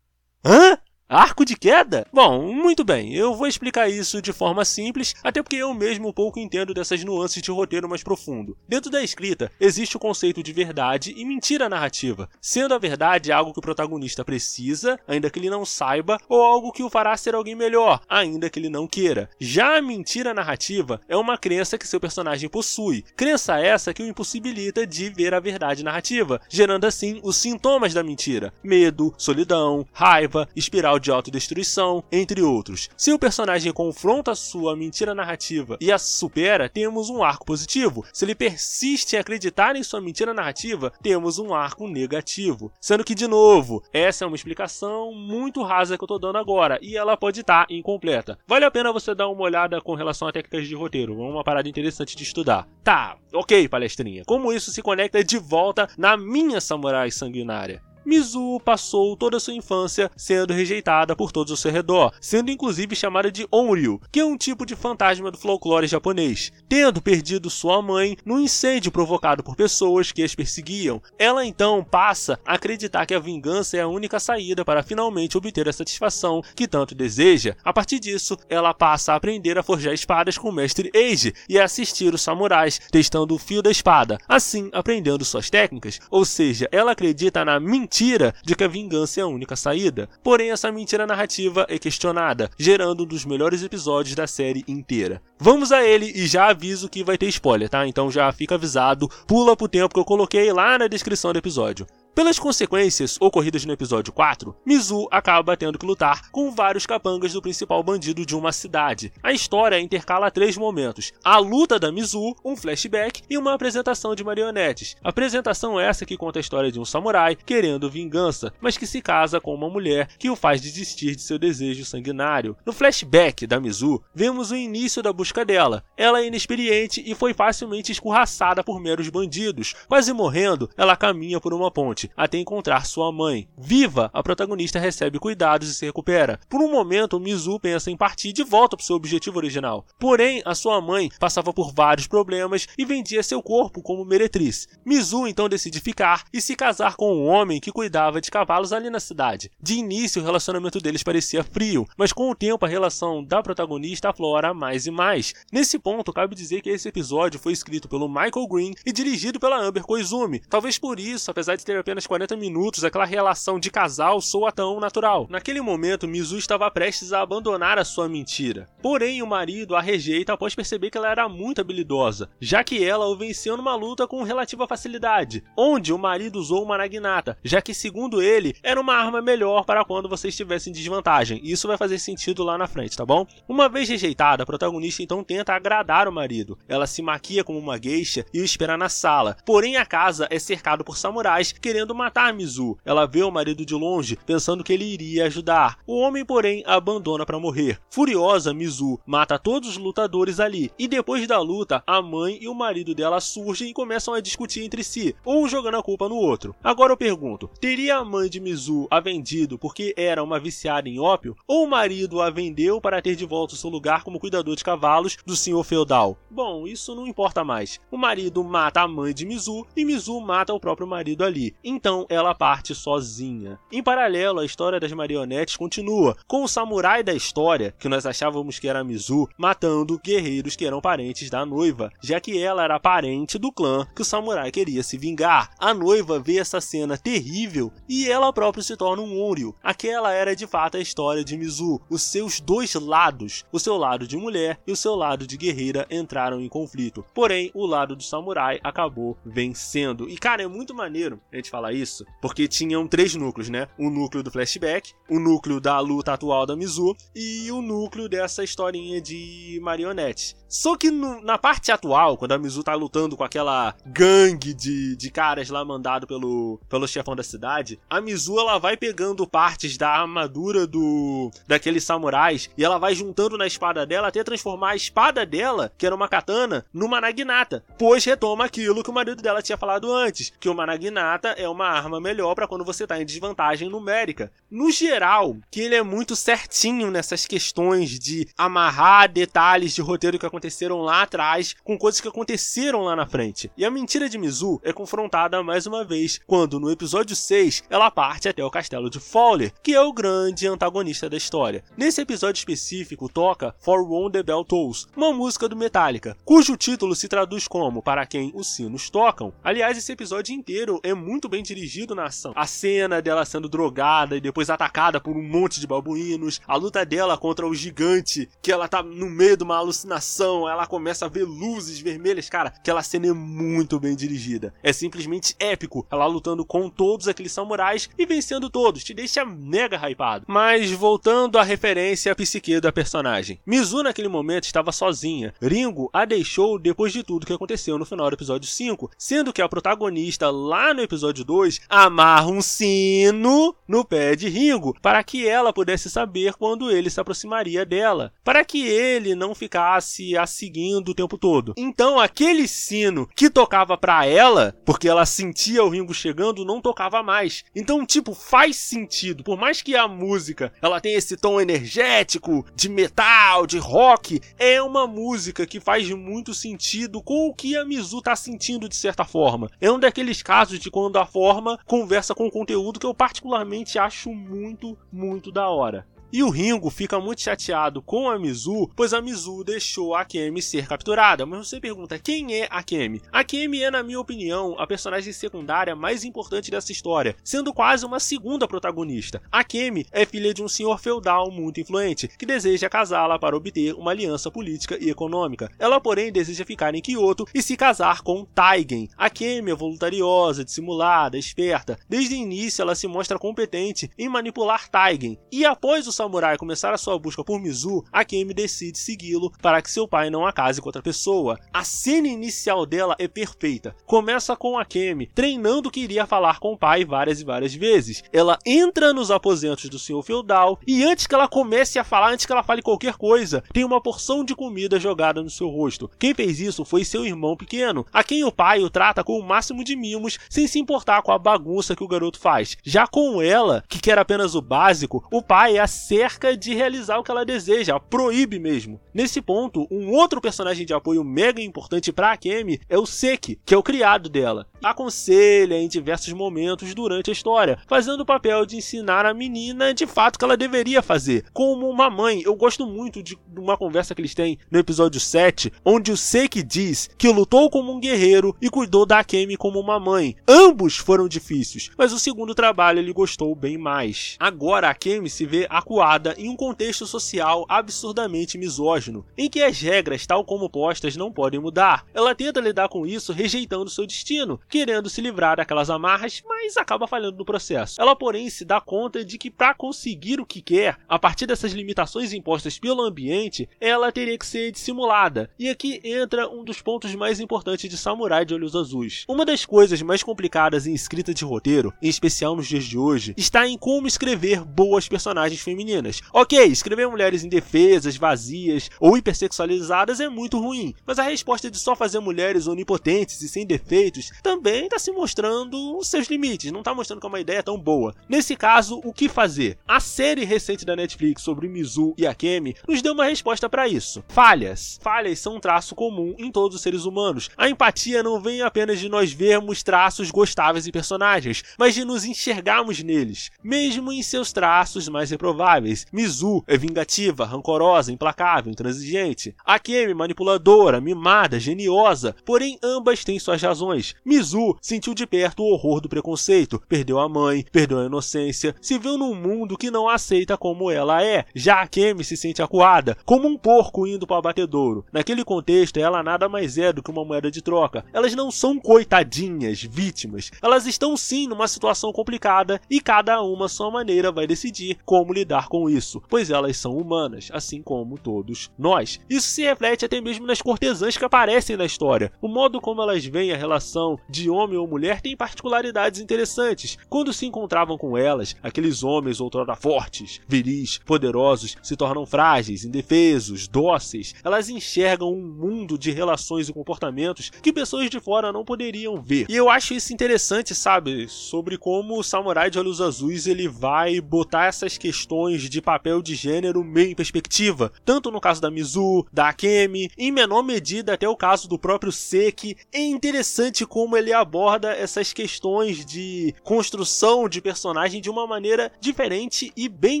Hã? 0.44 0.78
Arco 1.08 1.44
de 1.44 1.54
queda? 1.54 2.04
Bom, 2.12 2.52
muito 2.52 2.82
bem, 2.82 3.14
eu 3.14 3.32
vou 3.32 3.46
explicar 3.46 3.88
isso 3.88 4.20
de 4.20 4.32
forma 4.32 4.64
simples, 4.64 5.14
até 5.22 5.40
porque 5.40 5.54
eu 5.54 5.72
mesmo 5.72 6.12
pouco 6.12 6.40
entendo 6.40 6.74
dessas 6.74 7.04
nuances 7.04 7.40
de 7.40 7.48
roteiro 7.52 7.88
mais 7.88 8.02
profundo. 8.02 8.58
Dentro 8.68 8.90
da 8.90 9.00
escrita, 9.00 9.52
existe 9.60 9.96
o 9.96 10.00
conceito 10.00 10.42
de 10.42 10.52
verdade 10.52 11.14
e 11.16 11.24
mentira 11.24 11.68
narrativa, 11.68 12.28
sendo 12.40 12.74
a 12.74 12.78
verdade 12.78 13.30
algo 13.30 13.52
que 13.52 13.60
o 13.60 13.62
protagonista 13.62 14.24
precisa, 14.24 14.98
ainda 15.06 15.30
que 15.30 15.38
ele 15.38 15.48
não 15.48 15.64
saiba, 15.64 16.18
ou 16.28 16.42
algo 16.42 16.72
que 16.72 16.82
o 16.82 16.90
fará 16.90 17.16
ser 17.16 17.36
alguém 17.36 17.54
melhor, 17.54 18.00
ainda 18.08 18.50
que 18.50 18.58
ele 18.58 18.68
não 18.68 18.88
queira. 18.88 19.30
Já 19.38 19.78
a 19.78 19.82
mentira 19.82 20.34
narrativa 20.34 21.00
é 21.08 21.16
uma 21.16 21.38
crença 21.38 21.78
que 21.78 21.86
seu 21.86 22.00
personagem 22.00 22.48
possui, 22.48 23.04
crença 23.14 23.60
essa 23.60 23.94
que 23.94 24.02
o 24.02 24.08
impossibilita 24.08 24.84
de 24.84 25.08
ver 25.08 25.34
a 25.34 25.38
verdade 25.38 25.84
narrativa, 25.84 26.40
gerando 26.48 26.84
assim 26.84 27.20
os 27.22 27.36
sintomas 27.36 27.94
da 27.94 28.02
mentira: 28.02 28.52
medo, 28.60 29.14
solidão, 29.16 29.86
raiva, 29.92 30.48
espiral 30.56 30.95
de 30.98 31.10
autodestruição, 31.10 32.02
entre 32.10 32.42
outros. 32.42 32.88
Se 32.96 33.12
o 33.12 33.18
personagem 33.18 33.72
confronta 33.72 34.34
sua 34.34 34.76
mentira 34.76 35.14
narrativa 35.14 35.76
e 35.80 35.92
a 35.92 35.98
supera, 35.98 36.68
temos 36.68 37.10
um 37.10 37.22
arco 37.22 37.46
positivo. 37.46 38.04
Se 38.12 38.24
ele 38.24 38.34
persiste 38.34 39.16
em 39.16 39.18
acreditar 39.18 39.76
em 39.76 39.82
sua 39.82 40.00
mentira 40.00 40.32
narrativa, 40.32 40.92
temos 41.02 41.38
um 41.38 41.54
arco 41.54 41.88
negativo. 41.88 42.72
Sendo 42.80 43.04
que, 43.04 43.14
de 43.14 43.26
novo, 43.26 43.82
essa 43.92 44.24
é 44.24 44.26
uma 44.26 44.36
explicação 44.36 45.12
muito 45.12 45.62
rasa 45.62 45.96
que 45.96 46.04
eu 46.04 46.08
tô 46.08 46.18
dando 46.18 46.38
agora 46.38 46.78
e 46.82 46.96
ela 46.96 47.16
pode 47.16 47.40
estar 47.40 47.66
incompleta. 47.70 48.38
Vale 48.46 48.64
a 48.64 48.70
pena 48.70 48.92
você 48.92 49.14
dar 49.14 49.28
uma 49.28 49.42
olhada 49.42 49.80
com 49.80 49.94
relação 49.94 50.28
a 50.28 50.32
técnicas 50.32 50.66
de 50.66 50.74
roteiro, 50.74 51.12
é 51.14 51.28
uma 51.28 51.44
parada 51.44 51.68
interessante 51.68 52.16
de 52.16 52.22
estudar. 52.22 52.66
Tá, 52.82 53.16
ok, 53.32 53.68
palestrinha. 53.68 54.24
Como 54.24 54.52
isso 54.52 54.70
se 54.70 54.82
conecta 54.82 55.22
de 55.22 55.38
volta 55.38 55.88
na 55.96 56.16
minha 56.16 56.60
samurai 56.60 57.10
sanguinária? 57.10 57.82
Mizu 58.06 58.60
passou 58.64 59.16
toda 59.16 59.36
a 59.36 59.40
sua 59.40 59.52
infância 59.52 60.08
sendo 60.16 60.54
rejeitada 60.54 61.16
por 61.16 61.32
todos 61.32 61.50
ao 61.50 61.56
seu 61.56 61.72
redor, 61.72 62.12
sendo 62.20 62.52
inclusive 62.52 62.94
chamada 62.94 63.32
de 63.32 63.48
Onryu, 63.52 64.00
que 64.12 64.20
é 64.20 64.24
um 64.24 64.36
tipo 64.36 64.64
de 64.64 64.76
fantasma 64.76 65.28
do 65.28 65.36
folclore 65.36 65.88
japonês. 65.88 66.52
Tendo 66.68 67.02
perdido 67.02 67.50
sua 67.50 67.82
mãe 67.82 68.16
num 68.24 68.38
incêndio 68.38 68.92
provocado 68.92 69.42
por 69.42 69.56
pessoas 69.56 70.12
que 70.12 70.22
as 70.22 70.36
perseguiam, 70.36 71.02
ela 71.18 71.44
então 71.44 71.82
passa 71.82 72.38
a 72.46 72.54
acreditar 72.54 73.06
que 73.06 73.14
a 73.14 73.18
vingança 73.18 73.76
é 73.76 73.80
a 73.80 73.88
única 73.88 74.20
saída 74.20 74.64
para 74.64 74.84
finalmente 74.84 75.36
obter 75.36 75.68
a 75.68 75.72
satisfação 75.72 76.42
que 76.54 76.68
tanto 76.68 76.94
deseja. 76.94 77.56
A 77.64 77.72
partir 77.72 77.98
disso, 77.98 78.36
ela 78.48 78.72
passa 78.72 79.12
a 79.12 79.16
aprender 79.16 79.58
a 79.58 79.64
forjar 79.64 79.92
espadas 79.92 80.38
com 80.38 80.50
o 80.50 80.52
mestre 80.52 80.92
Eiji 80.94 81.34
e 81.48 81.58
a 81.58 81.64
assistir 81.64 82.14
os 82.14 82.22
samurais 82.22 82.80
testando 82.92 83.34
o 83.34 83.38
fio 83.38 83.62
da 83.62 83.70
espada, 83.70 84.16
assim 84.28 84.70
aprendendo 84.72 85.24
suas 85.24 85.50
técnicas, 85.50 85.98
ou 86.08 86.24
seja, 86.24 86.68
ela 86.70 86.92
acredita 86.92 87.44
na 87.44 87.58
mentira 87.58 87.95
mentira 87.96 88.34
de 88.44 88.54
que 88.54 88.62
a 88.62 88.68
vingança 88.68 89.20
é 89.20 89.22
a 89.22 89.26
única 89.26 89.56
saída. 89.56 90.08
Porém, 90.22 90.50
essa 90.50 90.70
mentira 90.70 91.06
narrativa 91.06 91.64
é 91.68 91.78
questionada, 91.78 92.50
gerando 92.58 93.04
um 93.04 93.06
dos 93.06 93.24
melhores 93.24 93.62
episódios 93.62 94.14
da 94.14 94.26
série 94.26 94.62
inteira. 94.68 95.22
Vamos 95.38 95.72
a 95.72 95.82
ele 95.82 96.12
e 96.14 96.26
já 96.26 96.48
aviso 96.50 96.90
que 96.90 97.02
vai 97.02 97.16
ter 97.16 97.28
spoiler, 97.28 97.70
tá? 97.70 97.86
Então 97.86 98.10
já 98.10 98.30
fica 98.32 98.56
avisado, 98.56 99.08
pula 99.26 99.56
pro 99.56 99.68
tempo 99.68 99.94
que 99.94 100.00
eu 100.00 100.04
coloquei 100.04 100.52
lá 100.52 100.78
na 100.78 100.88
descrição 100.88 101.32
do 101.32 101.38
episódio. 101.38 101.86
Pelas 102.16 102.38
consequências 102.38 103.18
ocorridas 103.20 103.66
no 103.66 103.74
episódio 103.74 104.10
4, 104.10 104.56
Mizu 104.64 105.06
acaba 105.10 105.54
tendo 105.54 105.78
que 105.78 105.84
lutar 105.84 106.30
com 106.30 106.50
vários 106.50 106.86
capangas 106.86 107.34
do 107.34 107.42
principal 107.42 107.82
bandido 107.82 108.24
de 108.24 108.34
uma 108.34 108.52
cidade. 108.52 109.12
A 109.22 109.34
história 109.34 109.78
intercala 109.78 110.30
três 110.30 110.56
momentos: 110.56 111.12
a 111.22 111.36
luta 111.36 111.78
da 111.78 111.92
Mizu, 111.92 112.34
um 112.42 112.56
flashback 112.56 113.20
e 113.28 113.36
uma 113.36 113.52
apresentação 113.52 114.14
de 114.14 114.24
marionetes. 114.24 114.96
Apresentação 115.04 115.78
essa 115.78 116.06
que 116.06 116.16
conta 116.16 116.38
a 116.38 116.40
história 116.40 116.72
de 116.72 116.80
um 116.80 116.86
samurai 116.86 117.36
querendo 117.36 117.90
vingança, 117.90 118.50
mas 118.62 118.78
que 118.78 118.86
se 118.86 119.02
casa 119.02 119.38
com 119.38 119.54
uma 119.54 119.68
mulher 119.68 120.08
que 120.18 120.30
o 120.30 120.36
faz 120.36 120.62
desistir 120.62 121.16
de 121.16 121.20
seu 121.20 121.38
desejo 121.38 121.84
sanguinário. 121.84 122.56
No 122.64 122.72
flashback 122.72 123.46
da 123.46 123.60
Mizu, 123.60 124.02
vemos 124.14 124.50
o 124.50 124.56
início 124.56 125.02
da 125.02 125.12
busca 125.12 125.44
dela. 125.44 125.84
Ela 125.98 126.20
é 126.22 126.26
inexperiente 126.28 127.04
e 127.06 127.14
foi 127.14 127.34
facilmente 127.34 127.92
escorraçada 127.92 128.64
por 128.64 128.80
meros 128.80 129.10
bandidos. 129.10 129.74
Quase 129.86 130.14
morrendo, 130.14 130.70
ela 130.78 130.96
caminha 130.96 131.38
por 131.38 131.52
uma 131.52 131.70
ponte 131.70 132.05
até 132.16 132.38
encontrar 132.38 132.86
sua 132.86 133.10
mãe. 133.10 133.48
Viva, 133.56 134.10
a 134.12 134.22
protagonista 134.22 134.78
recebe 134.78 135.18
cuidados 135.18 135.68
e 135.68 135.74
se 135.74 135.86
recupera. 135.86 136.38
Por 136.48 136.60
um 136.60 136.70
momento, 136.70 137.20
Mizu 137.20 137.58
pensa 137.60 137.90
em 137.90 137.96
partir 137.96 138.32
de 138.32 138.42
volta 138.42 138.76
para 138.76 138.84
seu 138.84 138.96
objetivo 138.96 139.38
original. 139.38 139.84
Porém, 139.98 140.42
a 140.44 140.54
sua 140.54 140.80
mãe 140.80 141.10
passava 141.18 141.52
por 141.52 141.72
vários 141.72 142.06
problemas 142.06 142.66
e 142.76 142.84
vendia 142.84 143.22
seu 143.22 143.42
corpo 143.42 143.82
como 143.82 144.04
meretriz. 144.04 144.68
Mizu 144.84 145.26
então 145.26 145.48
decide 145.48 145.80
ficar 145.80 146.24
e 146.32 146.40
se 146.40 146.54
casar 146.54 146.96
com 146.96 147.14
um 147.14 147.26
homem 147.26 147.60
que 147.60 147.72
cuidava 147.72 148.20
de 148.20 148.30
cavalos 148.30 148.72
ali 148.72 148.90
na 148.90 149.00
cidade. 149.00 149.50
De 149.60 149.74
início, 149.74 150.20
o 150.20 150.24
relacionamento 150.24 150.80
deles 150.80 151.02
parecia 151.02 151.44
frio, 151.44 151.86
mas 151.96 152.12
com 152.12 152.30
o 152.30 152.34
tempo 152.34 152.64
a 152.64 152.68
relação 152.68 153.24
da 153.24 153.42
protagonista 153.42 154.10
aflora 154.10 154.52
mais 154.52 154.86
e 154.86 154.90
mais. 154.90 155.32
Nesse 155.52 155.78
ponto, 155.78 156.12
cabe 156.12 156.34
dizer 156.34 156.60
que 156.60 156.70
esse 156.70 156.88
episódio 156.88 157.40
foi 157.40 157.52
escrito 157.52 157.88
pelo 157.88 158.08
Michael 158.08 158.46
Green 158.48 158.74
e 158.84 158.92
dirigido 158.92 159.40
pela 159.40 159.58
Amber 159.58 159.82
Koizumi. 159.82 160.40
Talvez 160.40 160.78
por 160.78 161.00
isso, 161.00 161.30
apesar 161.30 161.56
de 161.56 161.64
ter 161.64 161.78
apenas 161.78 161.95
apenas 161.96 162.06
40 162.06 162.36
minutos, 162.36 162.84
aquela 162.84 163.06
relação 163.06 163.58
de 163.58 163.70
casal 163.70 164.20
soa 164.20 164.52
tão 164.52 164.78
natural. 164.78 165.26
Naquele 165.30 165.62
momento, 165.62 166.06
Mizu 166.06 166.36
estava 166.36 166.70
prestes 166.70 167.12
a 167.12 167.22
abandonar 167.22 167.78
a 167.78 167.84
sua 167.84 168.06
mentira. 168.06 168.68
Porém, 168.82 169.22
o 169.22 169.26
marido 169.26 169.74
a 169.74 169.80
rejeita 169.80 170.34
após 170.34 170.54
perceber 170.54 170.90
que 170.90 170.98
ela 170.98 171.10
era 171.10 171.26
muito 171.26 171.60
habilidosa, 171.60 172.28
já 172.38 172.62
que 172.62 172.84
ela 172.84 173.06
o 173.06 173.16
venceu 173.16 173.56
numa 173.56 173.74
luta 173.74 174.06
com 174.06 174.22
relativa 174.22 174.66
facilidade, 174.66 175.42
onde 175.56 175.90
o 175.90 175.98
marido 175.98 176.38
usou 176.38 176.62
uma 176.62 176.76
naginata, 176.76 177.38
já 177.42 177.62
que, 177.62 177.72
segundo 177.72 178.20
ele, 178.20 178.54
era 178.62 178.78
uma 178.78 178.94
arma 178.94 179.22
melhor 179.22 179.64
para 179.64 179.84
quando 179.84 180.08
você 180.08 180.28
estivesse 180.28 180.68
em 180.68 180.74
desvantagem. 180.74 181.40
Isso 181.42 181.66
vai 181.66 181.78
fazer 181.78 181.98
sentido 181.98 182.44
lá 182.44 182.58
na 182.58 182.66
frente, 182.66 182.96
tá 182.96 183.06
bom? 183.06 183.26
Uma 183.48 183.70
vez 183.70 183.88
rejeitada, 183.88 184.42
a 184.42 184.46
protagonista 184.46 185.02
então 185.02 185.24
tenta 185.24 185.54
agradar 185.54 186.08
o 186.08 186.12
marido. 186.12 186.58
Ela 186.68 186.86
se 186.86 187.00
maquia 187.00 187.42
como 187.42 187.58
uma 187.58 187.80
geisha 187.80 188.26
e 188.34 188.40
o 188.40 188.44
espera 188.44 188.76
na 188.76 188.90
sala. 188.90 189.36
Porém, 189.46 189.78
a 189.78 189.86
casa 189.86 190.26
é 190.30 190.38
cercado 190.38 190.84
por 190.84 190.98
samurais 190.98 191.52
querendo 191.52 191.85
querendo 191.86 191.94
matar 191.94 192.34
Mizu. 192.34 192.76
Ela 192.84 193.06
vê 193.06 193.22
o 193.22 193.30
marido 193.30 193.64
de 193.64 193.74
longe, 193.74 194.18
pensando 194.26 194.64
que 194.64 194.72
ele 194.72 194.84
iria 194.84 195.26
ajudar. 195.26 195.78
O 195.86 195.98
homem, 195.98 196.24
porém, 196.24 196.64
a 196.66 196.74
abandona 196.74 197.24
para 197.24 197.38
morrer. 197.38 197.78
Furiosa, 197.90 198.52
Mizu 198.52 198.98
mata 199.06 199.38
todos 199.38 199.70
os 199.70 199.76
lutadores 199.76 200.40
ali. 200.40 200.70
E 200.78 200.88
depois 200.88 201.26
da 201.26 201.38
luta, 201.40 201.82
a 201.86 202.02
mãe 202.02 202.38
e 202.40 202.48
o 202.48 202.54
marido 202.54 202.94
dela 202.94 203.20
surgem 203.20 203.70
e 203.70 203.72
começam 203.72 204.14
a 204.14 204.20
discutir 204.20 204.64
entre 204.64 204.82
si, 204.82 205.14
um 205.26 205.48
jogando 205.48 205.76
a 205.76 205.82
culpa 205.82 206.08
no 206.08 206.16
outro. 206.16 206.54
Agora 206.62 206.92
eu 206.92 206.96
pergunto: 206.96 207.48
teria 207.60 207.96
a 207.96 208.04
mãe 208.04 208.28
de 208.28 208.40
Mizu 208.40 208.86
a 208.90 209.00
vendido 209.00 209.58
porque 209.58 209.94
era 209.96 210.22
uma 210.22 210.40
viciada 210.40 210.88
em 210.88 210.98
ópio? 210.98 211.36
Ou 211.46 211.64
o 211.64 211.70
marido 211.70 212.20
a 212.20 212.30
vendeu 212.30 212.80
para 212.80 213.00
ter 213.00 213.14
de 213.14 213.24
volta 213.24 213.54
o 213.54 213.56
seu 213.56 213.70
lugar 213.70 214.02
como 214.02 214.18
cuidador 214.18 214.56
de 214.56 214.64
cavalos 214.64 215.16
do 215.24 215.36
senhor 215.36 215.62
feudal? 215.64 216.18
Bom, 216.30 216.66
isso 216.66 216.94
não 216.94 217.06
importa 217.06 217.44
mais. 217.44 217.80
O 217.90 217.96
marido 217.96 218.42
mata 218.42 218.82
a 218.82 218.88
mãe 218.88 219.14
de 219.14 219.24
Mizu 219.24 219.66
e 219.76 219.84
Mizu 219.84 220.20
mata 220.20 220.52
o 220.52 220.60
próprio 220.60 220.86
marido 220.86 221.24
ali. 221.24 221.54
Então 221.68 222.06
ela 222.08 222.32
parte 222.32 222.76
sozinha. 222.76 223.58
Em 223.72 223.82
paralelo, 223.82 224.38
a 224.38 224.44
história 224.44 224.78
das 224.78 224.92
marionetes 224.92 225.56
continua, 225.56 226.16
com 226.28 226.44
o 226.44 226.48
samurai 226.48 227.02
da 227.02 227.12
história, 227.12 227.74
que 227.76 227.88
nós 227.88 228.06
achávamos 228.06 228.60
que 228.60 228.68
era 228.68 228.84
Mizu, 228.84 229.28
matando 229.36 229.98
guerreiros 229.98 230.54
que 230.54 230.64
eram 230.64 230.80
parentes 230.80 231.28
da 231.28 231.44
noiva, 231.44 231.90
já 232.00 232.20
que 232.20 232.40
ela 232.40 232.62
era 232.62 232.78
parente 232.78 233.36
do 233.36 233.50
clã 233.50 233.84
que 233.96 234.02
o 234.02 234.04
samurai 234.04 234.52
queria 234.52 234.84
se 234.84 234.96
vingar. 234.96 235.50
A 235.58 235.74
noiva 235.74 236.20
vê 236.20 236.38
essa 236.38 236.60
cena 236.60 236.96
terrível 236.96 237.72
e 237.88 238.08
ela 238.08 238.32
própria 238.32 238.62
se 238.62 238.76
torna 238.76 239.02
um 239.02 239.20
Onryo. 239.20 239.52
Aquela 239.60 240.12
era 240.12 240.36
de 240.36 240.46
fato 240.46 240.76
a 240.76 240.80
história 240.80 241.24
de 241.24 241.36
Mizu. 241.36 241.80
Os 241.90 242.02
seus 242.02 242.38
dois 242.38 242.74
lados, 242.74 243.44
o 243.50 243.58
seu 243.58 243.76
lado 243.76 244.06
de 244.06 244.16
mulher 244.16 244.60
e 244.66 244.70
o 244.70 244.76
seu 244.76 244.94
lado 244.94 245.26
de 245.26 245.36
guerreira, 245.36 245.84
entraram 245.90 246.40
em 246.40 246.48
conflito. 246.48 247.04
Porém, 247.12 247.50
o 247.54 247.66
lado 247.66 247.96
do 247.96 248.04
samurai 248.04 248.60
acabou 248.62 249.16
vencendo. 249.24 250.08
E 250.08 250.16
cara, 250.16 250.44
é 250.44 250.46
muito 250.46 250.72
maneiro 250.72 251.20
a 251.32 251.36
gente 251.36 251.50
falar 251.56 251.72
isso, 251.72 252.04
porque 252.20 252.46
tinham 252.46 252.86
três 252.86 253.14
núcleos, 253.14 253.48
né? 253.48 253.66
O 253.78 253.88
núcleo 253.88 254.22
do 254.22 254.30
flashback, 254.30 254.92
o 255.08 255.18
núcleo 255.18 255.58
da 255.58 255.80
luta 255.80 256.12
atual 256.12 256.44
da 256.44 256.54
Mizu 256.54 256.94
e 257.14 257.50
o 257.50 257.62
núcleo 257.62 258.08
dessa 258.08 258.44
historinha 258.44 259.00
de 259.00 259.58
marionete. 259.62 260.36
Só 260.48 260.76
que 260.76 260.90
no, 260.90 261.20
na 261.22 261.38
parte 261.38 261.72
atual, 261.72 262.16
quando 262.16 262.32
a 262.32 262.38
Mizu 262.38 262.62
tá 262.62 262.74
lutando 262.74 263.16
com 263.16 263.24
aquela 263.24 263.74
gangue 263.84 264.54
de, 264.54 264.96
de 264.96 265.10
caras 265.10 265.48
lá 265.48 265.64
mandado 265.64 266.06
pelo, 266.06 266.60
pelo 266.68 266.86
chefão 266.86 267.16
da 267.16 267.22
cidade, 267.22 267.80
a 267.88 268.00
Mizu 268.00 268.38
ela 268.38 268.58
vai 268.58 268.76
pegando 268.76 269.26
partes 269.26 269.76
da 269.76 269.88
armadura 269.88 270.66
do 270.66 271.30
daqueles 271.48 271.84
samurais 271.84 272.50
e 272.56 272.64
ela 272.64 272.78
vai 272.78 272.94
juntando 272.94 273.36
na 273.36 273.46
espada 273.46 273.84
dela 273.84 274.08
até 274.08 274.22
transformar 274.22 274.70
a 274.70 274.76
espada 274.76 275.26
dela, 275.26 275.72
que 275.76 275.86
era 275.86 275.94
uma 275.94 276.08
katana, 276.08 276.64
numa 276.72 277.00
naginata. 277.00 277.64
Pois 277.78 278.04
retoma 278.04 278.44
aquilo 278.44 278.82
que 278.82 278.90
o 278.90 278.94
marido 278.94 279.22
dela 279.22 279.42
tinha 279.42 279.58
falado 279.58 279.92
antes, 279.92 280.32
que 280.38 280.48
uma 280.48 280.66
naginata 280.66 281.28
é 281.30 281.45
uma 281.48 281.66
arma 281.68 282.00
melhor 282.00 282.34
para 282.34 282.46
quando 282.46 282.64
você 282.64 282.86
tá 282.86 283.00
em 283.00 283.06
desvantagem 283.06 283.68
numérica. 283.68 284.32
No 284.50 284.70
geral, 284.70 285.36
que 285.50 285.60
ele 285.60 285.74
é 285.74 285.82
muito 285.82 286.14
certinho 286.16 286.90
nessas 286.90 287.26
questões 287.26 287.98
de 287.98 288.28
amarrar 288.36 289.10
detalhes 289.10 289.74
de 289.74 289.80
roteiro 289.80 290.18
que 290.18 290.26
aconteceram 290.26 290.80
lá 290.80 291.02
atrás 291.02 291.54
com 291.64 291.78
coisas 291.78 292.00
que 292.00 292.08
aconteceram 292.08 292.82
lá 292.82 292.96
na 292.96 293.06
frente. 293.06 293.50
E 293.56 293.64
a 293.64 293.70
mentira 293.70 294.08
de 294.08 294.18
Mizu 294.18 294.60
é 294.62 294.72
confrontada 294.72 295.42
mais 295.42 295.66
uma 295.66 295.84
vez 295.84 296.20
quando 296.26 296.60
no 296.60 296.70
episódio 296.70 297.14
6 297.14 297.64
ela 297.70 297.90
parte 297.90 298.28
até 298.28 298.44
o 298.44 298.50
castelo 298.50 298.90
de 298.90 299.00
Fowler, 299.00 299.52
que 299.62 299.74
é 299.74 299.80
o 299.80 299.92
grande 299.92 300.46
antagonista 300.46 301.08
da 301.08 301.16
história. 301.16 301.64
Nesse 301.76 302.00
episódio 302.00 302.38
específico 302.38 303.08
toca 303.08 303.54
For 303.58 303.82
When 303.82 304.10
the 304.10 304.22
Bell 304.22 304.44
Tolls, 304.44 304.86
uma 304.96 305.12
música 305.12 305.48
do 305.48 305.56
Metallica, 305.56 306.16
cujo 306.24 306.56
título 306.56 306.94
se 306.94 307.08
traduz 307.08 307.46
como 307.48 307.82
Para 307.82 308.06
quem 308.06 308.32
os 308.34 308.54
sinos 308.54 308.90
tocam. 308.90 309.32
Aliás, 309.42 309.76
esse 309.76 309.92
episódio 309.92 310.34
inteiro 310.34 310.80
é 310.82 310.94
muito 310.94 311.28
bem 311.28 311.35
dirigido 311.42 311.94
na 311.94 312.04
ação. 312.04 312.32
A 312.34 312.46
cena 312.46 313.00
dela 313.02 313.24
sendo 313.24 313.48
drogada 313.48 314.16
e 314.16 314.20
depois 314.20 314.50
atacada 314.50 315.00
por 315.00 315.16
um 315.16 315.22
monte 315.22 315.60
de 315.60 315.66
babuínos, 315.66 316.40
a 316.46 316.56
luta 316.56 316.84
dela 316.84 317.16
contra 317.18 317.46
o 317.46 317.54
gigante, 317.54 318.28
que 318.42 318.52
ela 318.52 318.68
tá 318.68 318.82
no 318.82 319.08
meio 319.08 319.36
de 319.36 319.44
uma 319.44 319.56
alucinação, 319.56 320.48
ela 320.48 320.66
começa 320.66 321.06
a 321.06 321.08
ver 321.08 321.24
luzes 321.24 321.78
vermelhas, 321.78 322.28
cara, 322.28 322.52
aquela 322.56 322.82
cena 322.82 323.08
é 323.08 323.12
muito 323.12 323.78
bem 323.78 323.94
dirigida. 323.94 324.54
É 324.62 324.72
simplesmente 324.72 325.34
épico, 325.38 325.86
ela 325.90 326.06
lutando 326.06 326.44
com 326.44 326.68
todos 326.68 327.08
aqueles 327.08 327.32
samurais 327.32 327.88
e 327.98 328.06
vencendo 328.06 328.50
todos, 328.50 328.84
te 328.84 328.94
deixa 328.94 329.24
mega 329.24 329.76
hypado. 329.76 330.24
Mas 330.28 330.70
voltando 330.70 331.38
à 331.38 331.42
referência 331.42 332.12
à 332.12 332.14
psique 332.14 332.60
da 332.60 332.72
personagem. 332.72 333.40
Mizu 333.46 333.82
naquele 333.82 334.08
momento 334.08 334.44
estava 334.44 334.72
sozinha. 334.72 335.34
Ringo 335.40 335.90
a 335.92 336.04
deixou 336.04 336.58
depois 336.58 336.92
de 336.92 337.02
tudo 337.02 337.26
que 337.26 337.32
aconteceu 337.32 337.78
no 337.78 337.84
final 337.84 338.08
do 338.08 338.14
episódio 338.14 338.48
5, 338.48 338.90
sendo 338.96 339.32
que 339.32 339.42
a 339.42 339.48
protagonista 339.48 340.30
lá 340.30 340.72
no 340.72 340.82
episódio 340.82 341.24
2 341.26 341.60
amarra 341.68 342.28
um 342.28 342.40
sino 342.40 343.54
no 343.68 343.84
pé 343.84 344.16
de 344.16 344.28
Ringo 344.28 344.74
para 344.80 345.02
que 345.02 345.28
ela 345.28 345.52
pudesse 345.52 345.90
saber 345.90 346.34
quando 346.34 346.70
ele 346.70 346.88
se 346.88 347.00
aproximaria 347.00 347.66
dela, 347.66 348.12
para 348.24 348.44
que 348.44 348.66
ele 348.66 349.14
não 349.14 349.34
ficasse 349.34 350.16
a 350.16 350.26
seguindo 350.26 350.90
o 350.90 350.94
tempo 350.94 351.18
todo. 351.18 351.52
Então 351.56 351.98
aquele 351.98 352.46
sino 352.46 353.08
que 353.14 353.28
tocava 353.28 353.76
para 353.76 354.06
ela, 354.06 354.56
porque 354.64 354.88
ela 354.88 355.04
sentia 355.04 355.64
o 355.64 355.68
Ringo 355.68 355.92
chegando, 355.92 356.44
não 356.44 356.60
tocava 356.60 357.02
mais. 357.02 357.44
Então, 357.54 357.84
tipo, 357.84 358.14
faz 358.14 358.56
sentido, 358.56 359.24
por 359.24 359.36
mais 359.36 359.60
que 359.60 359.74
a 359.74 359.88
música 359.88 360.52
ela 360.62 360.80
tenha 360.80 360.96
esse 360.96 361.16
tom 361.16 361.40
energético 361.40 362.46
de 362.54 362.68
metal, 362.68 363.46
de 363.46 363.58
rock, 363.58 364.20
é 364.38 364.62
uma 364.62 364.86
música 364.86 365.46
que 365.46 365.58
faz 365.58 365.90
muito 365.90 366.32
sentido 366.32 367.02
com 367.02 367.28
o 367.28 367.34
que 367.34 367.56
a 367.56 367.64
Mizu 367.64 368.00
tá 368.00 368.14
sentindo 368.14 368.68
de 368.68 368.76
certa 368.76 369.04
forma. 369.04 369.50
É 369.60 369.70
um 369.70 369.78
daqueles 369.78 370.22
casos 370.22 370.58
de 370.58 370.70
quando 370.70 370.98
a 370.98 371.06
forma 371.16 371.58
conversa 371.64 372.14
com 372.14 372.26
o 372.26 372.30
conteúdo 372.30 372.78
que 372.78 372.84
eu 372.84 372.92
particularmente 372.92 373.78
acho 373.78 374.12
muito, 374.12 374.76
muito 374.92 375.32
da 375.32 375.48
hora. 375.48 375.86
E 376.12 376.22
o 376.22 376.30
Ringo 376.30 376.70
fica 376.70 377.00
muito 377.00 377.20
chateado 377.20 377.82
com 377.82 378.08
a 378.08 378.18
Mizu, 378.18 378.70
pois 378.76 378.94
a 378.94 379.02
Mizu 379.02 379.42
deixou 379.42 379.94
a 379.94 380.04
Kemi 380.04 380.40
ser 380.40 380.66
capturada. 380.66 381.26
Mas 381.26 381.48
você 381.48 381.60
pergunta, 381.60 381.98
quem 381.98 382.40
é 382.40 382.46
a 382.48 382.62
Kemi? 382.62 383.02
A 383.10 383.24
Kemi 383.24 383.62
é, 383.62 383.70
na 383.70 383.82
minha 383.82 383.98
opinião, 383.98 384.54
a 384.58 384.66
personagem 384.66 385.12
secundária 385.12 385.74
mais 385.74 386.04
importante 386.04 386.50
dessa 386.50 386.70
história, 386.70 387.16
sendo 387.24 387.52
quase 387.52 387.84
uma 387.84 387.98
segunda 387.98 388.46
protagonista. 388.46 389.20
A 389.32 389.42
Kemi 389.42 389.86
é 389.90 390.06
filha 390.06 390.32
de 390.32 390.42
um 390.42 390.48
senhor 390.48 390.78
feudal 390.78 391.30
muito 391.30 391.60
influente, 391.60 392.08
que 392.08 392.24
deseja 392.24 392.68
casá-la 392.68 393.18
para 393.18 393.36
obter 393.36 393.74
uma 393.74 393.90
aliança 393.90 394.30
política 394.30 394.78
e 394.80 394.88
econômica. 394.88 395.50
Ela, 395.58 395.80
porém, 395.80 396.12
deseja 396.12 396.44
ficar 396.44 396.74
em 396.74 396.80
Kyoto 396.80 397.26
e 397.34 397.42
se 397.42 397.56
casar 397.56 398.02
com 398.02 398.24
Taigen. 398.24 398.88
A 398.96 399.10
Kemi 399.10 399.50
é 399.50 399.54
voluntariosa, 399.54 400.44
dissimulada, 400.44 401.18
esperta. 401.18 401.78
Desde 401.88 402.14
o 402.14 402.18
início, 402.18 402.62
ela 402.62 402.76
se 402.76 402.86
mostra 402.86 403.18
competente 403.18 403.90
em 403.98 404.08
manipular 404.08 404.68
Taigen. 404.68 405.18
E 405.32 405.44
após 405.44 405.86
o 405.88 405.95
samurai 405.96 406.36
começar 406.36 406.74
a 406.74 406.78
sua 406.78 406.98
busca 406.98 407.24
por 407.24 407.40
Mizu, 407.40 407.82
Akemi 407.90 408.34
decide 408.34 408.78
segui-lo 408.78 409.32
para 409.40 409.62
que 409.62 409.70
seu 409.70 409.88
pai 409.88 410.10
não 410.10 410.26
a 410.26 410.32
case 410.32 410.60
com 410.60 410.68
outra 410.68 410.82
pessoa. 410.82 411.38
A 411.52 411.64
cena 411.64 412.06
inicial 412.06 412.66
dela 412.66 412.94
é 412.98 413.08
perfeita. 413.08 413.74
Começa 413.86 414.36
com 414.36 414.58
Akemi 414.58 415.06
treinando 415.14 415.70
que 415.70 415.80
iria 415.80 416.06
falar 416.06 416.38
com 416.38 416.52
o 416.52 416.58
pai 416.58 416.84
várias 416.84 417.20
e 417.20 417.24
várias 417.24 417.54
vezes. 417.54 418.04
Ela 418.12 418.38
entra 418.44 418.92
nos 418.92 419.10
aposentos 419.10 419.70
do 419.70 419.78
senhor 419.78 420.02
feudal 420.02 420.58
e 420.66 420.84
antes 420.84 421.06
que 421.06 421.14
ela 421.14 421.26
comece 421.26 421.78
a 421.78 421.84
falar, 421.84 422.12
antes 422.12 422.26
que 422.26 422.32
ela 422.32 422.42
fale 422.42 422.60
qualquer 422.60 422.96
coisa, 422.96 423.42
tem 423.52 423.64
uma 423.64 423.80
porção 423.80 424.22
de 424.22 424.34
comida 424.34 424.78
jogada 424.78 425.22
no 425.22 425.30
seu 425.30 425.48
rosto. 425.48 425.90
Quem 425.98 426.14
fez 426.14 426.38
isso 426.40 426.64
foi 426.64 426.84
seu 426.84 427.06
irmão 427.06 427.36
pequeno, 427.36 427.86
a 427.90 428.04
quem 428.04 428.22
o 428.22 428.30
pai 428.30 428.62
o 428.62 428.68
trata 428.68 429.02
com 429.02 429.18
o 429.18 429.22
máximo 429.22 429.64
de 429.64 429.74
mimos, 429.74 430.18
sem 430.28 430.46
se 430.46 430.58
importar 430.58 431.00
com 431.00 431.12
a 431.12 431.18
bagunça 431.18 431.74
que 431.74 431.84
o 431.84 431.88
garoto 431.88 432.18
faz. 432.18 432.56
Já 432.62 432.86
com 432.86 433.22
ela, 433.22 433.64
que 433.66 433.80
quer 433.80 433.98
apenas 433.98 434.34
o 434.34 434.42
básico, 434.42 435.06
o 435.10 435.22
pai 435.22 435.56
é 435.56 435.60
a 435.60 435.66
cerca 435.86 436.36
de 436.36 436.52
realizar 436.52 436.98
o 436.98 437.04
que 437.04 437.12
ela 437.12 437.24
deseja, 437.24 437.78
proíbe 437.78 438.40
mesmo. 438.40 438.80
Nesse 438.92 439.22
ponto, 439.22 439.68
um 439.70 439.92
outro 439.92 440.20
personagem 440.20 440.66
de 440.66 440.74
apoio 440.74 441.04
mega 441.04 441.40
importante 441.40 441.92
para 441.92 442.10
Akemi 442.10 442.60
é 442.68 442.76
o 442.76 442.84
Seki, 442.84 443.38
que 443.46 443.54
é 443.54 443.56
o 443.56 443.62
criado 443.62 444.08
dela. 444.08 444.48
Aconselha 444.62 445.58
em 445.58 445.68
diversos 445.68 446.12
momentos 446.12 446.74
durante 446.74 447.10
a 447.10 447.12
história, 447.12 447.58
fazendo 447.66 448.00
o 448.00 448.06
papel 448.06 448.44
de 448.44 448.56
ensinar 448.56 449.06
a 449.06 449.14
menina 449.14 449.72
de 449.72 449.86
fato 449.86 450.18
que 450.18 450.24
ela 450.24 450.36
deveria 450.36 450.82
fazer. 450.82 451.24
Como 451.32 451.68
uma 451.68 451.88
mãe, 451.88 452.22
eu 452.24 452.34
gosto 452.34 452.66
muito 452.66 453.02
de 453.02 453.16
uma 453.36 453.56
conversa 453.56 453.94
que 453.94 454.00
eles 454.00 454.14
têm 454.14 454.38
no 454.50 454.58
episódio 454.58 455.00
7, 455.00 455.52
onde 455.64 455.92
o 455.92 455.96
Seki 455.96 456.42
diz 456.42 456.90
que 456.96 457.08
lutou 457.08 457.48
como 457.50 457.72
um 457.72 457.80
guerreiro 457.80 458.36
e 458.40 458.50
cuidou 458.50 458.86
da 458.86 458.98
Akemi 458.98 459.36
como 459.36 459.60
uma 459.60 459.78
mãe. 459.78 460.16
Ambos 460.26 460.76
foram 460.76 461.08
difíceis, 461.08 461.70
mas 461.76 461.92
o 461.92 461.98
segundo 461.98 462.34
trabalho 462.34 462.78
ele 462.78 462.92
gostou 462.92 463.34
bem 463.34 463.56
mais. 463.58 464.16
Agora 464.18 464.68
a 464.68 464.70
Akemi 464.70 465.08
se 465.08 465.26
vê 465.26 465.46
acuada 465.48 466.14
em 466.18 466.28
um 466.28 466.36
contexto 466.36 466.86
social 466.86 467.44
absurdamente 467.48 468.38
misógino, 468.38 469.04
em 469.16 469.28
que 469.28 469.42
as 469.42 469.60
regras, 469.60 470.06
tal 470.06 470.24
como 470.24 470.50
postas, 470.50 470.96
não 470.96 471.12
podem 471.12 471.40
mudar. 471.40 471.84
Ela 471.94 472.14
tenta 472.14 472.40
lidar 472.40 472.68
com 472.68 472.86
isso 472.86 473.12
rejeitando 473.12 473.70
seu 473.70 473.86
destino, 473.86 474.40
querendo 474.48 474.88
se 474.88 475.00
livrar 475.00 475.36
daquelas 475.36 475.70
amarras, 475.70 476.22
mas 476.26 476.56
acaba 476.56 476.86
falhando 476.86 477.18
no 477.18 477.24
processo. 477.24 477.80
Ela, 477.80 477.96
porém, 477.96 478.30
se 478.30 478.44
dá 478.44 478.60
conta 478.60 479.04
de 479.04 479.18
que 479.18 479.30
para 479.30 479.54
conseguir 479.54 480.20
o 480.20 480.26
que 480.26 480.40
quer, 480.40 480.78
a 480.88 480.98
partir 480.98 481.26
dessas 481.26 481.52
limitações 481.52 482.12
impostas 482.12 482.58
pelo 482.58 482.82
ambiente, 482.82 483.48
ela 483.60 483.92
teria 483.92 484.16
que 484.18 484.26
ser 484.26 484.52
dissimulada. 484.52 485.30
E 485.38 485.48
aqui 485.48 485.80
entra 485.84 486.28
um 486.28 486.44
dos 486.44 486.62
pontos 486.62 486.94
mais 486.94 487.20
importantes 487.20 487.68
de 487.68 487.76
Samurai 487.76 488.24
de 488.24 488.34
Olhos 488.34 488.54
Azuis. 488.54 489.04
Uma 489.08 489.24
das 489.24 489.44
coisas 489.44 489.82
mais 489.82 490.02
complicadas 490.02 490.66
em 490.66 490.74
escrita 490.74 491.12
de 491.12 491.24
roteiro, 491.24 491.72
em 491.82 491.88
especial 491.88 492.36
nos 492.36 492.46
dias 492.46 492.64
de 492.64 492.78
hoje, 492.78 493.14
está 493.16 493.46
em 493.46 493.58
como 493.58 493.86
escrever 493.86 494.44
boas 494.44 494.88
personagens 494.88 495.40
femininas. 495.40 496.00
Ok, 496.12 496.42
escrever 496.44 496.88
mulheres 496.88 497.24
indefesas, 497.24 497.96
vazias 497.96 498.70
ou 498.80 498.96
hipersexualizadas 498.96 500.00
é 500.00 500.08
muito 500.08 500.38
ruim, 500.38 500.74
mas 500.86 500.98
a 500.98 501.02
resposta 501.02 501.50
de 501.50 501.58
só 501.58 501.74
fazer 501.74 502.00
mulheres 502.00 502.46
onipotentes 502.46 503.20
e 503.22 503.28
sem 503.28 503.44
defeitos 503.44 504.10
também 504.22 504.35
também 504.36 504.64
está 504.64 504.78
se 504.78 504.92
mostrando 504.92 505.78
os 505.78 505.88
seus 505.88 506.08
limites, 506.08 506.52
não 506.52 506.60
está 506.60 506.74
mostrando 506.74 507.00
que 507.00 507.06
é 507.06 507.08
uma 507.08 507.20
ideia 507.20 507.42
tão 507.42 507.58
boa. 507.58 507.94
Nesse 508.06 508.36
caso, 508.36 508.80
o 508.84 508.92
que 508.92 509.08
fazer? 509.08 509.56
A 509.66 509.80
série 509.80 510.24
recente 510.24 510.64
da 510.64 510.76
Netflix 510.76 511.22
sobre 511.22 511.48
Mizu 511.48 511.94
e 511.96 512.06
Akemi 512.06 512.54
nos 512.68 512.82
deu 512.82 512.92
uma 512.92 513.06
resposta 513.06 513.48
para 513.48 513.66
isso. 513.66 514.04
Falhas. 514.08 514.78
Falhas 514.82 515.18
são 515.18 515.36
um 515.36 515.40
traço 515.40 515.74
comum 515.74 516.14
em 516.18 516.30
todos 516.30 516.56
os 516.56 516.62
seres 516.62 516.84
humanos. 516.84 517.30
A 517.36 517.48
empatia 517.48 518.02
não 518.02 518.20
vem 518.20 518.42
apenas 518.42 518.78
de 518.78 518.90
nós 518.90 519.10
vermos 519.10 519.62
traços 519.62 520.10
gostáveis 520.10 520.66
em 520.66 520.70
personagens, 520.70 521.42
mas 521.58 521.74
de 521.74 521.84
nos 521.84 522.04
enxergarmos 522.04 522.82
neles, 522.82 523.30
mesmo 523.42 523.90
em 523.90 524.02
seus 524.02 524.32
traços 524.32 524.86
mais 524.86 525.10
reprováveis. 525.10 525.86
Mizu 525.90 526.44
é 526.46 526.58
vingativa, 526.58 527.24
rancorosa, 527.24 527.90
implacável, 527.90 528.52
intransigente. 528.52 529.34
Akemi 529.46 529.94
manipuladora, 529.94 530.78
mimada, 530.78 531.40
geniosa, 531.40 532.14
porém 532.24 532.58
ambas 532.62 533.02
têm 533.02 533.18
suas 533.18 533.40
razões. 533.40 533.94
Mizu 534.04 534.25
sentiu 534.60 534.94
de 534.94 535.06
perto 535.06 535.42
o 535.42 535.52
horror 535.52 535.80
do 535.80 535.88
preconceito, 535.88 536.62
perdeu 536.68 536.98
a 536.98 537.08
mãe, 537.08 537.44
perdeu 537.50 537.80
a 537.80 537.86
inocência, 537.86 538.54
se 538.60 538.78
viu 538.78 538.96
num 538.96 539.14
mundo 539.14 539.58
que 539.58 539.70
não 539.70 539.88
a 539.88 539.96
aceita 539.96 540.36
como 540.38 540.70
ela 540.70 541.02
é. 541.02 541.24
Já 541.34 541.62
Akemi 541.62 542.04
se 542.04 542.16
sente 542.16 542.40
acuada, 542.40 542.96
como 543.04 543.26
um 543.26 543.36
porco 543.36 543.86
indo 543.86 544.06
para 544.06 544.16
o 544.16 544.18
abatedouro. 544.18 544.84
Naquele 544.92 545.24
contexto, 545.24 545.78
ela 545.78 546.02
nada 546.02 546.28
mais 546.28 546.56
é 546.56 546.72
do 546.72 546.82
que 546.82 546.90
uma 546.90 547.04
moeda 547.04 547.30
de 547.30 547.42
troca. 547.42 547.84
Elas 547.92 548.14
não 548.14 548.30
são 548.30 548.58
coitadinhas, 548.58 549.62
vítimas. 549.62 550.30
Elas 550.40 550.66
estão 550.66 550.96
sim 550.96 551.26
numa 551.26 551.48
situação 551.48 551.92
complicada 551.92 552.60
e 552.70 552.80
cada 552.80 553.20
uma 553.22 553.46
à 553.46 553.48
sua 553.48 553.70
maneira 553.70 554.12
vai 554.12 554.26
decidir 554.26 554.78
como 554.84 555.12
lidar 555.12 555.48
com 555.48 555.68
isso, 555.68 556.00
pois 556.08 556.30
elas 556.30 556.56
são 556.56 556.76
humanas, 556.76 557.28
assim 557.32 557.60
como 557.62 557.98
todos 557.98 558.50
nós. 558.58 559.00
Isso 559.10 559.28
se 559.28 559.42
reflete 559.42 559.84
até 559.84 560.00
mesmo 560.00 560.26
nas 560.26 560.42
cortesãs 560.42 560.96
que 560.96 561.04
aparecem 561.04 561.56
na 561.56 561.64
história. 561.64 562.12
O 562.20 562.28
modo 562.28 562.60
como 562.60 562.82
elas 562.82 563.04
veem 563.04 563.32
a 563.32 563.36
relação 563.36 563.98
de 564.16 564.30
homem 564.30 564.58
ou 564.58 564.66
mulher 564.66 565.00
tem 565.00 565.16
particularidades 565.16 566.00
interessantes. 566.00 566.76
Quando 566.88 567.12
se 567.12 567.26
encontravam 567.26 567.78
com 567.78 567.96
elas, 567.96 568.34
aqueles 568.42 568.82
homens 568.82 569.20
outrora 569.20 569.54
fortes, 569.54 570.20
viris, 570.26 570.78
poderosos, 570.84 571.56
se 571.62 571.76
tornam 571.76 572.06
frágeis, 572.06 572.64
indefesos, 572.64 573.46
dóceis. 573.46 574.14
Elas 574.24 574.48
enxergam 574.48 575.12
um 575.12 575.22
mundo 575.22 575.78
de 575.78 575.90
relações 575.90 576.48
e 576.48 576.52
comportamentos 576.52 577.30
que 577.30 577.52
pessoas 577.52 577.90
de 577.90 578.00
fora 578.00 578.32
não 578.32 578.44
poderiam 578.44 579.00
ver. 579.00 579.26
E 579.28 579.36
eu 579.36 579.48
acho 579.50 579.74
isso 579.74 579.92
interessante, 579.92 580.54
sabe, 580.54 581.08
sobre 581.08 581.58
como 581.58 581.98
o 581.98 582.02
Samurai 582.02 582.50
de 582.50 582.58
Olhos 582.58 582.80
Azuis 582.80 583.26
ele 583.26 583.48
vai 583.48 584.00
botar 584.00 584.46
essas 584.46 584.78
questões 584.78 585.48
de 585.48 585.60
papel 585.60 586.00
de 586.02 586.14
gênero 586.14 586.64
meio 586.64 586.90
em 586.90 586.94
perspectiva, 586.94 587.72
tanto 587.84 588.10
no 588.10 588.20
caso 588.20 588.40
da 588.40 588.50
Mizu, 588.50 589.06
da 589.12 589.28
Akemi, 589.28 589.90
em 589.96 590.10
menor 590.10 590.42
medida 590.42 590.94
até 590.94 591.08
o 591.08 591.16
caso 591.16 591.48
do 591.48 591.58
próprio 591.58 591.92
Seki. 591.92 592.56
É 592.72 592.80
interessante 592.80 593.66
como 593.66 593.96
ele 593.96 594.05
aborda 594.12 594.72
essas 594.72 595.12
questões 595.12 595.84
de 595.84 596.34
construção 596.42 597.28
de 597.28 597.40
personagem 597.40 598.00
de 598.00 598.10
uma 598.10 598.26
maneira 598.26 598.72
diferente 598.80 599.52
e 599.56 599.68
bem 599.68 600.00